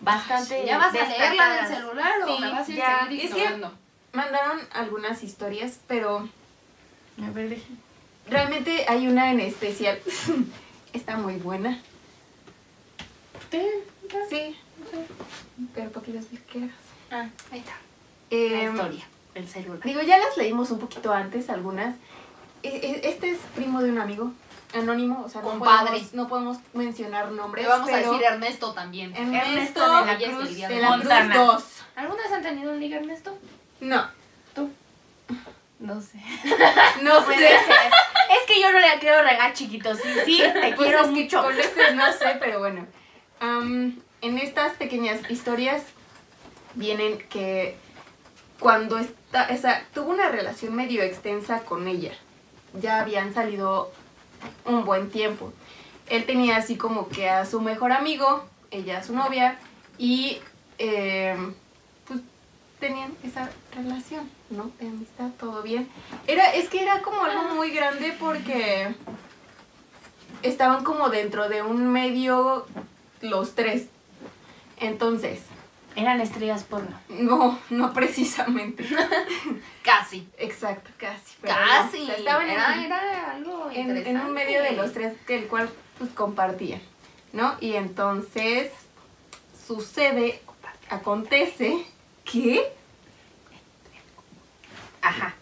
[0.00, 0.64] bastante.
[0.66, 3.00] ¿Ya vas a leerla del celular o Sí, me vas a ir ya.
[3.04, 3.78] seguir Es que- ignorando?
[4.12, 6.28] Mandaron algunas historias, pero
[7.22, 7.58] A ver,
[8.28, 9.98] realmente hay una en especial.
[10.92, 11.80] Está muy buena.
[14.28, 14.56] Sí.
[15.74, 16.12] Pero para que
[16.50, 16.70] quieras.
[17.10, 17.72] Ah, ahí está.
[18.32, 19.04] La Eh, historia,
[19.34, 19.80] el celular.
[19.84, 21.94] Digo, ya las leímos un poquito antes, algunas.
[22.62, 24.32] E- e- Este es primo de un amigo,
[24.74, 25.90] anónimo, o sea, no Compadre.
[25.90, 27.64] podemos, no podemos mencionar nombres.
[27.64, 29.14] Le vamos a decir Ernesto también.
[29.14, 31.36] Ernesto, Ernesto de la Cruz, de la Cruz Montana.
[31.36, 31.64] 2.
[31.96, 33.36] ¿Alguna vez han tenido un liga, Ernesto?
[33.80, 34.06] No,
[34.54, 34.70] ¿Tú?
[35.78, 36.18] No sé.
[37.02, 37.34] no sé.
[37.36, 37.50] ser.
[38.30, 39.94] Es que yo no le quiero regar chiquito.
[39.94, 41.42] Sí, sí, te Pues quiero mucho.
[41.42, 42.86] Con ese no sé, pero bueno.
[43.40, 45.82] En estas pequeñas historias
[46.74, 47.76] vienen que
[48.62, 52.12] cuando está, o sea, tuvo una relación medio extensa con ella.
[52.80, 53.90] Ya habían salido
[54.64, 55.52] un buen tiempo.
[56.08, 59.58] Él tenía así como que a su mejor amigo, ella a su novia,
[59.98, 60.38] y
[60.78, 61.36] eh,
[62.06, 62.20] pues
[62.78, 64.70] tenían esa relación, ¿no?
[64.78, 65.88] De amistad, todo bien.
[66.28, 68.94] Era, es que era como algo muy grande porque
[70.42, 72.66] estaban como dentro de un medio
[73.22, 73.88] los tres.
[74.78, 75.40] Entonces,
[75.94, 76.98] Eran estrellas porno.
[77.08, 78.84] no, no precisamente.
[79.82, 80.26] Casi.
[80.38, 81.34] Exacto, casi.
[81.40, 81.60] pero no.
[81.60, 82.02] Casi.
[82.02, 85.36] O sea, estaban en- era, era algo en, en un medio de los tres que
[85.36, 85.68] el cual
[85.98, 86.80] pues compartían,
[87.32, 87.56] ¿no?
[87.60, 88.70] Y entonces
[89.66, 90.40] sucede,
[90.88, 91.84] acontece
[92.24, 92.72] que,
[95.00, 95.34] ajá,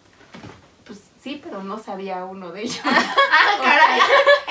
[0.87, 2.81] pues sí, pero no sabía uno de ellos.
[3.33, 4.01] Ah, caray.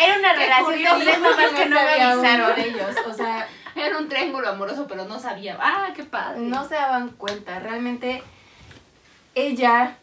[0.07, 1.79] Era una relación que no me sabía uno
[2.21, 2.55] avisaron.
[2.55, 3.47] de ellos, o sea,
[3.85, 5.57] Era un triángulo amoroso, pero no sabía.
[5.61, 6.39] Ah, qué padre.
[6.41, 8.23] no se daban cuenta, realmente
[9.35, 9.97] ella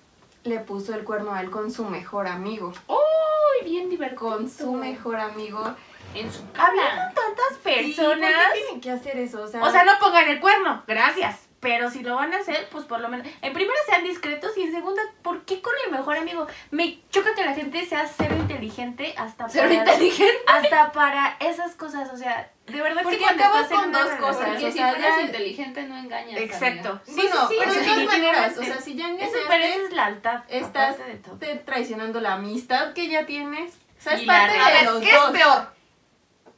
[0.44, 4.20] le puso el cuerno a él con su mejor amigo, Uy, bien divertido.
[4.30, 5.74] con su mejor amigo.
[6.14, 8.30] En su Hablando tantas Sí, ¿por personas.
[8.54, 9.42] qué tienen que hacer eso?
[9.42, 11.45] O sea, O sea, no pongan el cuerno, gracias.
[11.66, 13.26] Pero si lo van a hacer, pues por lo menos.
[13.42, 16.46] En primera sean discretos y en segunda, ¿por qué con el mejor amigo?
[16.70, 19.74] Me choca que la gente sea cero inteligente hasta Ser para.
[19.74, 20.32] inteligente.
[20.46, 22.08] Hasta para esas cosas.
[22.12, 24.78] O sea, de verdad Porque que cuando acabas estás con dos cosas, Porque o si
[24.78, 26.40] sea, fueras ya- inteligente no engañas.
[26.40, 26.88] Exacto.
[26.88, 27.02] amiga.
[27.04, 29.64] Sí, bueno, sí, pero sí, de todas maneras, o sea, si ya Eso, engañaste, pero
[29.64, 30.44] eso es lealtad.
[30.48, 31.36] estás aparte de todo.
[31.38, 33.74] te traicionando la amistad que ya tienes.
[33.98, 35.24] O sea, es parte de los ¿qué dos.
[35.34, 35.74] es peor?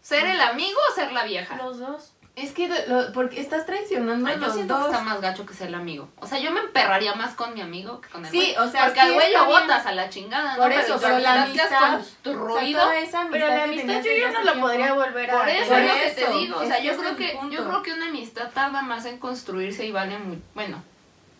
[0.02, 1.56] ¿Ser el amigo o ser la vieja?
[1.56, 2.12] Los dos.
[2.40, 4.86] Es que lo- porque estás traicionando a Ay, yo los siento dos.
[4.86, 6.08] que está más gacho que ser el amigo.
[6.20, 8.68] O sea, yo me emperraría más con mi amigo que con el Sí, güey.
[8.68, 10.62] o sea, Porque sí al güey lo botas a la chingada, ¿no?
[10.62, 12.80] Por eso, tu pero la amistad que has amistad, O sea, construido.
[12.80, 14.60] toda esa amistad Pero la amistad yo ya no tiempo.
[14.60, 15.38] podría volver a.
[15.38, 16.58] Por eso Por es lo que te digo.
[16.60, 17.56] O sea, yo creo que, punto.
[17.56, 20.82] yo creo que una amistad tarda más en construirse y vale muy, bueno,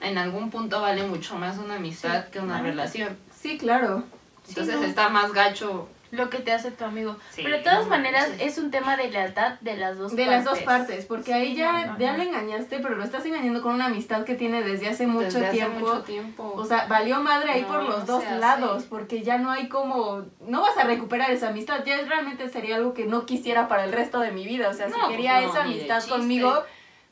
[0.00, 2.70] en algún punto vale mucho más una amistad que una la neta.
[2.70, 3.18] relación.
[3.40, 4.02] Sí, claro.
[4.48, 4.84] Entonces no.
[4.84, 5.88] está más gacho.
[6.10, 7.16] Lo que te hace tu amigo.
[7.32, 10.24] Sí, pero de todas no maneras es un tema de lealtad de las dos De
[10.24, 10.36] partes.
[10.36, 12.18] las dos partes, porque ahí ya, no, no, ya no.
[12.18, 15.46] lo engañaste, pero lo estás engañando con una amistad que tiene desde hace mucho desde
[15.48, 15.78] hace tiempo.
[15.80, 16.52] mucho tiempo.
[16.56, 18.36] O sea, valió madre ahí No, por los dos hace.
[18.38, 22.76] lados, porque ya no hay como, no vas a recuperar esa amistad, ya realmente sería
[22.76, 25.10] algo que no quisiera para el resto de mi vida, o sea, No, si pues
[25.12, 26.62] quería no, esa de amistad conmigo,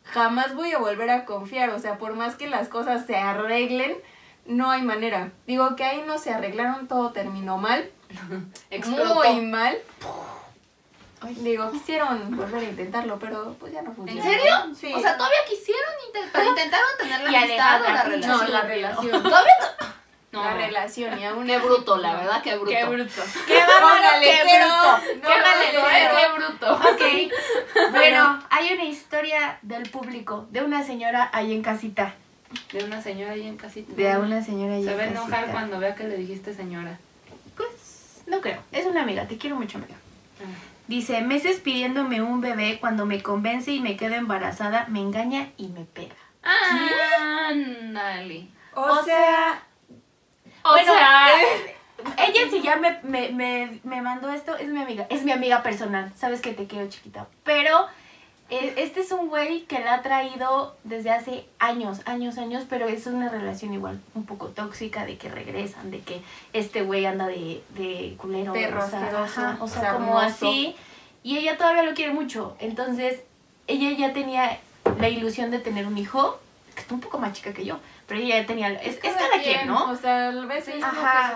[0.04, 3.94] jamás voy a volver a confiar, o sea, por más que las cosas se arreglen,
[4.46, 5.32] no hay manera.
[5.46, 7.90] Digo que ahí no se arreglaron, todo terminó mal,
[8.70, 9.14] Explotó.
[9.14, 9.76] muy mal.
[11.38, 14.22] Digo, quisieron volver a intentarlo, pero pues ya no ¿En funcionó.
[14.22, 14.54] serio?
[14.78, 14.92] Sí.
[14.94, 18.38] O sea, todavía quisieron, inte- pero intentaron tener la Y amistad o la relación.
[18.38, 19.22] no, la relación.
[19.22, 19.54] ¿Todavía
[20.32, 20.44] no?
[20.44, 22.70] La relación y aún Qué bruto, la verdad, qué bruto.
[22.70, 23.22] Qué bruto.
[23.46, 24.98] Qué bárbaro, qué bruto.
[25.22, 26.14] No, Qué cero.
[26.18, 26.74] Qué bruto.
[26.74, 27.90] Ok.
[27.92, 32.14] Bueno, hay una historia del público, de una señora ahí en casita.
[32.72, 33.92] De una señora ahí en casita.
[33.94, 35.24] De una señora ahí Se en va a casita.
[35.24, 36.98] enojar cuando vea que le dijiste señora.
[38.26, 38.58] No creo.
[38.72, 39.94] Es una amiga, te quiero mucho, amiga.
[40.88, 45.68] Dice, meses pidiéndome un bebé, cuando me convence y me quedo embarazada, me engaña y
[45.68, 46.14] me pega.
[47.48, 48.46] Ándale.
[48.74, 49.62] O, O sea,
[50.62, 51.28] O Bueno, sea,
[52.18, 55.62] Ella si ya me, me, me, me mandó esto, es mi amiga, es mi amiga
[55.62, 57.88] personal, sabes que te quiero chiquita, pero eh,
[58.48, 63.06] este es un güey que la ha traído desde hace años, años, años, pero es
[63.06, 66.22] una relación igual un poco tóxica, de que regresan, de que
[66.52, 70.76] este güey anda de, de culero, Perro o sea, ajá, o sea, como así,
[71.22, 73.22] y ella todavía lo quiere mucho, entonces
[73.66, 74.60] ella ya tenía
[75.00, 76.38] la ilusión de tener un hijo,
[76.74, 79.42] que está un poco más chica que yo, pero ella ya tenía, es, es cada
[79.42, 79.90] quien, ¿no?
[79.90, 81.34] O sea, a veces Ajá.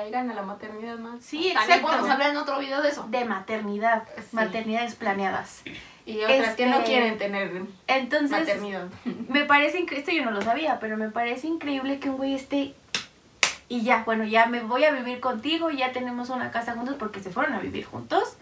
[0.00, 1.24] Ahí gana la maternidad más.
[1.24, 1.86] Sí, también exacto.
[1.88, 3.06] podemos hablar en otro video de eso.
[3.08, 4.22] de maternidad, Sí.
[4.36, 5.62] maternidades planeadas.
[6.04, 8.88] Y otras que no Este, quieren tener Entonces, maternidad.
[9.28, 12.34] me parece increíble, esto yo no lo sabía, pero me parece increíble que un güey
[12.34, 12.74] esté
[13.68, 17.20] y ya, bueno, ya me voy a vivir contigo, ya tenemos una casa juntos porque
[17.20, 18.36] se fueron a vivir juntos.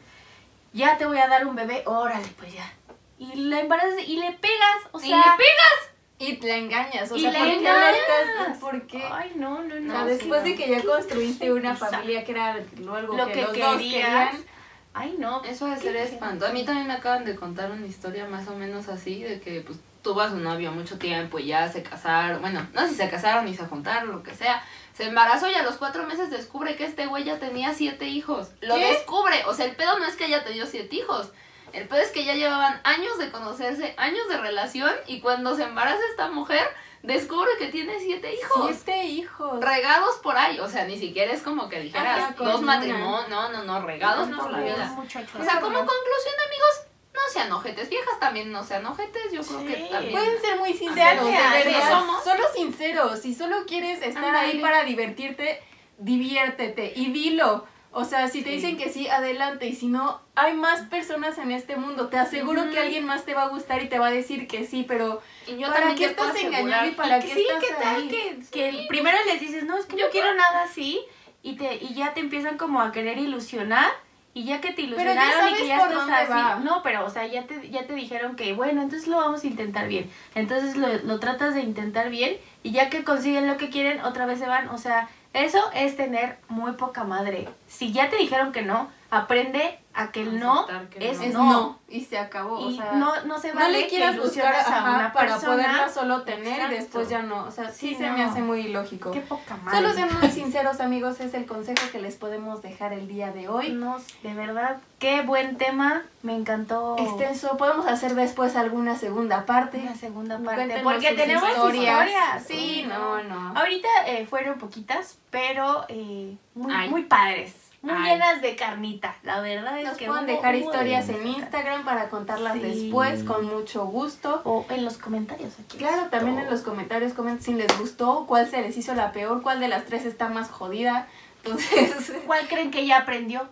[0.73, 2.73] Ya te voy a dar un bebé, órale, pues ya.
[3.19, 5.91] Y la embarazas y le pegas, o ¿Y sea, le pegas?
[6.19, 9.03] Y la engañas, o Y sea, ¿por qué la estás, por qué?
[9.11, 9.93] Ay, no, no, O no.
[9.93, 13.57] sea, después de que ya construiste una familia que era algo Lo que, que los
[13.59, 14.31] dos querías.
[14.31, 14.45] querían,
[14.93, 15.43] Ay, no.
[15.45, 16.51] Eso de ser espantoso.
[16.51, 19.61] A mí también me acaban de contar una historia más o menos así, de que
[19.61, 22.41] pues tuvo a su novio mucho tiempo y ya se casaron.
[22.41, 24.63] Bueno, no sé si se casaron ni se juntaron, lo que sea.
[24.95, 28.49] Se embarazó y a los cuatro meses descubre que este güey ya tenía siete hijos.
[28.61, 28.93] Lo ¿Qué?
[28.93, 29.45] descubre.
[29.47, 31.31] O sea, el pedo no es que haya tenido siete hijos.
[31.73, 35.63] El pedo es que ya llevaban años de conocerse, años de relación y cuando se
[35.63, 36.67] embaraza esta mujer,
[37.03, 38.71] descubre que tiene siete hijos.
[38.75, 39.61] siete hijos.
[39.61, 43.51] Regados por ahí, o sea, ni siquiera es como que dijeras Ajá, dos matrimonios, no,
[43.51, 44.87] no, no, regados No, por la no, vida.
[44.97, 45.39] muchacho.
[45.39, 46.81] O sea, como conclusión, amigos,
[47.13, 47.89] no sean ojetes.
[47.89, 49.33] Viejas también no sean ojetes.
[49.33, 49.67] Yo creo Sí.
[49.67, 50.13] que también.
[50.13, 52.25] Pueden ser muy sinceros, Sean somos.
[52.25, 53.19] Solo sinceros.
[53.21, 55.63] Si solo quieres estar ahí para divertirte,
[55.99, 57.67] diviértete y dilo.
[57.93, 58.57] O sea, si te Sí.
[58.57, 59.67] dicen que sí, adelante.
[59.67, 62.09] Y si no, hay más personas en este mundo.
[62.09, 62.71] Te aseguro Ujú.
[62.71, 65.21] que alguien más te va a gustar y te va a decir que sí, pero
[65.47, 68.09] y yo ¿para qué estás engañando y para Y qué sí, estás ¿qué tal ahí?
[68.09, 71.01] que, que primero les dices, no, es que no quiero nada así,
[71.43, 73.91] y, te, y ya te empiezan como a querer ilusionar,
[74.35, 76.31] y ya que te Pero ilusionaron ya y sabes que ya por estás dónde así,
[76.33, 76.57] va.
[76.63, 79.47] no, pero o sea, ya te, ya te dijeron que, bueno, entonces lo vamos a
[79.49, 83.71] intentar bien, entonces lo, lo tratas de intentar bien, y ya que consiguen lo que
[83.71, 87.49] quieren, otra vez se van, o sea, eso es tener muy poca madre.
[87.69, 91.25] Si ya te dijeron que no, aprende a que el no que es no.
[91.25, 91.53] Es no.
[91.53, 91.79] no.
[91.89, 92.61] Y se acabó.
[92.61, 95.53] o sea, no, no se no vale le quieras que buscar a una para persona.
[95.53, 96.73] poderla solo tener Exacto.
[96.73, 97.45] y después ya no.
[97.47, 98.31] O sea, sí, Sí, se me no.
[98.31, 99.11] hace muy ilógico.
[99.11, 99.79] Qué poca madre.
[99.79, 103.49] Solo sean muy sinceros, amigos, es el consejo que les podemos dejar el día de
[103.49, 103.73] hoy.
[103.73, 106.95] No, de verdad, qué buen tema, me encantó.
[106.97, 109.79] Extenso, podemos hacer después alguna segunda parte.
[109.79, 112.45] Una segunda parte, Cuéntenos porque sus tenemos historias.
[112.47, 113.59] Sí, no, no.
[113.59, 116.89] Ahorita eh, fueron poquitas, pero eh, muy, Ay.
[116.91, 117.53] muy padres,
[117.83, 118.11] muy Ay.
[118.13, 119.17] llenas de carnita.
[119.23, 121.27] La verdad es Nos que pueden dejar historias en.
[121.27, 122.61] Instagram para contarlas Sí.
[122.61, 124.43] después con mucho gusto.
[124.45, 125.79] o en los comentarios aquí.
[125.79, 129.43] Claro, también en los comentarios comenten si les gustó, cuál se les hizo la peor,
[129.43, 131.09] cuál de las tres está más jodida.
[131.43, 133.49] Entonces, ¿Cuál creen que ya aprendió?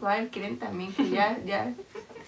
[0.00, 1.72] ¿cuál creen también que ya, ya,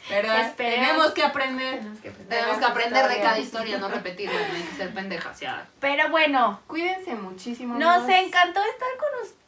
[0.09, 0.55] verdad?
[0.57, 1.79] Tenemos que aprender.
[1.81, 2.39] Tenemos que aprender.
[2.39, 5.39] Tenemos que aprender de cada historia, no repetirla, no hay que ser pendejas.
[5.81, 7.75] Pero bueno, Cuídense muchísimo.
[7.75, 8.25] nos amigos.
[8.27, 9.39] encantó estar con ustedes.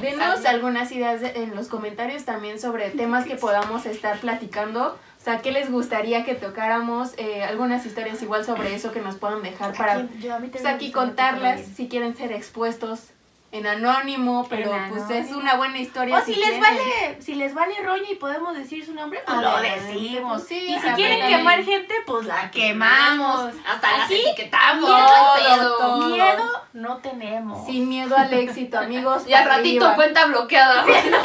[0.00, 4.96] Denos algunas ideas de- en los comentarios también sobre temas que podamos estar platicando.
[5.20, 7.14] O sea, ¿qué les gustaría que tocáramos?
[7.18, 10.92] Eh, algunas historias igual sobre eso que nos puedan dejar para Aquí- yo pues, aquí
[10.92, 13.08] contarlas si quieren ser expuestos
[13.50, 16.18] en anónimo, pero En pues es una buena historia.
[16.18, 16.60] O si les quieren.
[16.60, 20.42] vale, si les vale roña y podemos decir su nombre, pues lo Adelante, decimos.
[20.46, 21.28] sí, y si quieren ver.
[21.30, 23.54] quemar gente, pues la quemamos.
[23.66, 24.90] Hasta las Aquí, etiquetamos.
[24.90, 25.78] miedo, pedo.
[25.78, 26.08] todo.
[26.08, 27.66] Miedo no tenemos.
[27.66, 29.22] Sin miedo al éxito, amigos.
[29.26, 29.96] Y al ratito arriba.
[29.96, 30.84] cuenta bloqueada.
[30.86, 31.22] Ya, ya, No,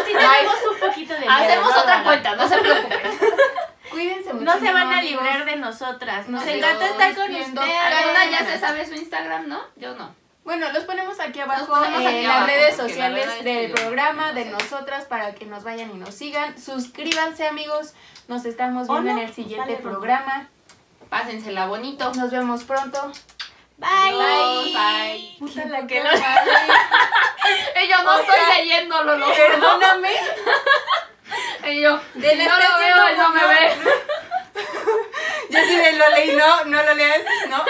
[0.06, 1.32] si tenemos un poquito de miedo.
[1.32, 3.00] Hacemos no, otra no, cuenta, no se preocupen.
[3.90, 4.44] Cuídense mucho.
[4.46, 6.26] No se van a librar de nosotras.
[6.28, 7.58] Nos Nos encanta estar con ustedes.
[7.58, 9.60] Alguna ya se sabe su Instagram, ¿no?
[9.76, 10.21] Yo no.
[10.44, 14.32] Bueno, los ponemos aquí abajo ponemos en aquí las abajo, redes la sociales del programa,
[14.32, 16.58] de nosotras, para que nos vayan y nos sigan.
[16.60, 17.92] Suscríbanse, amigos.
[18.26, 20.48] Nos estamos viendo Hola, en el siguiente programa.
[21.08, 22.12] Pásensela bonito.
[22.14, 23.12] Nos vemos pronto.
[23.76, 24.12] Bye.
[24.12, 24.72] Bye.
[24.74, 25.36] Bye.
[25.38, 26.10] Puta la que lo-
[27.88, 30.10] yo no O estoy sea, leyéndolo, lo Perdóname.
[31.64, 33.72] Y yo, De si la no lo veo, él no me ve.
[35.50, 37.64] Yo sí lo leí, no, no lo leas, no.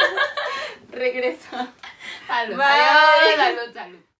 [0.91, 1.69] Regresa.
[2.27, 2.57] Salud.
[2.57, 3.37] Bye.
[3.37, 4.03] Salud, salud.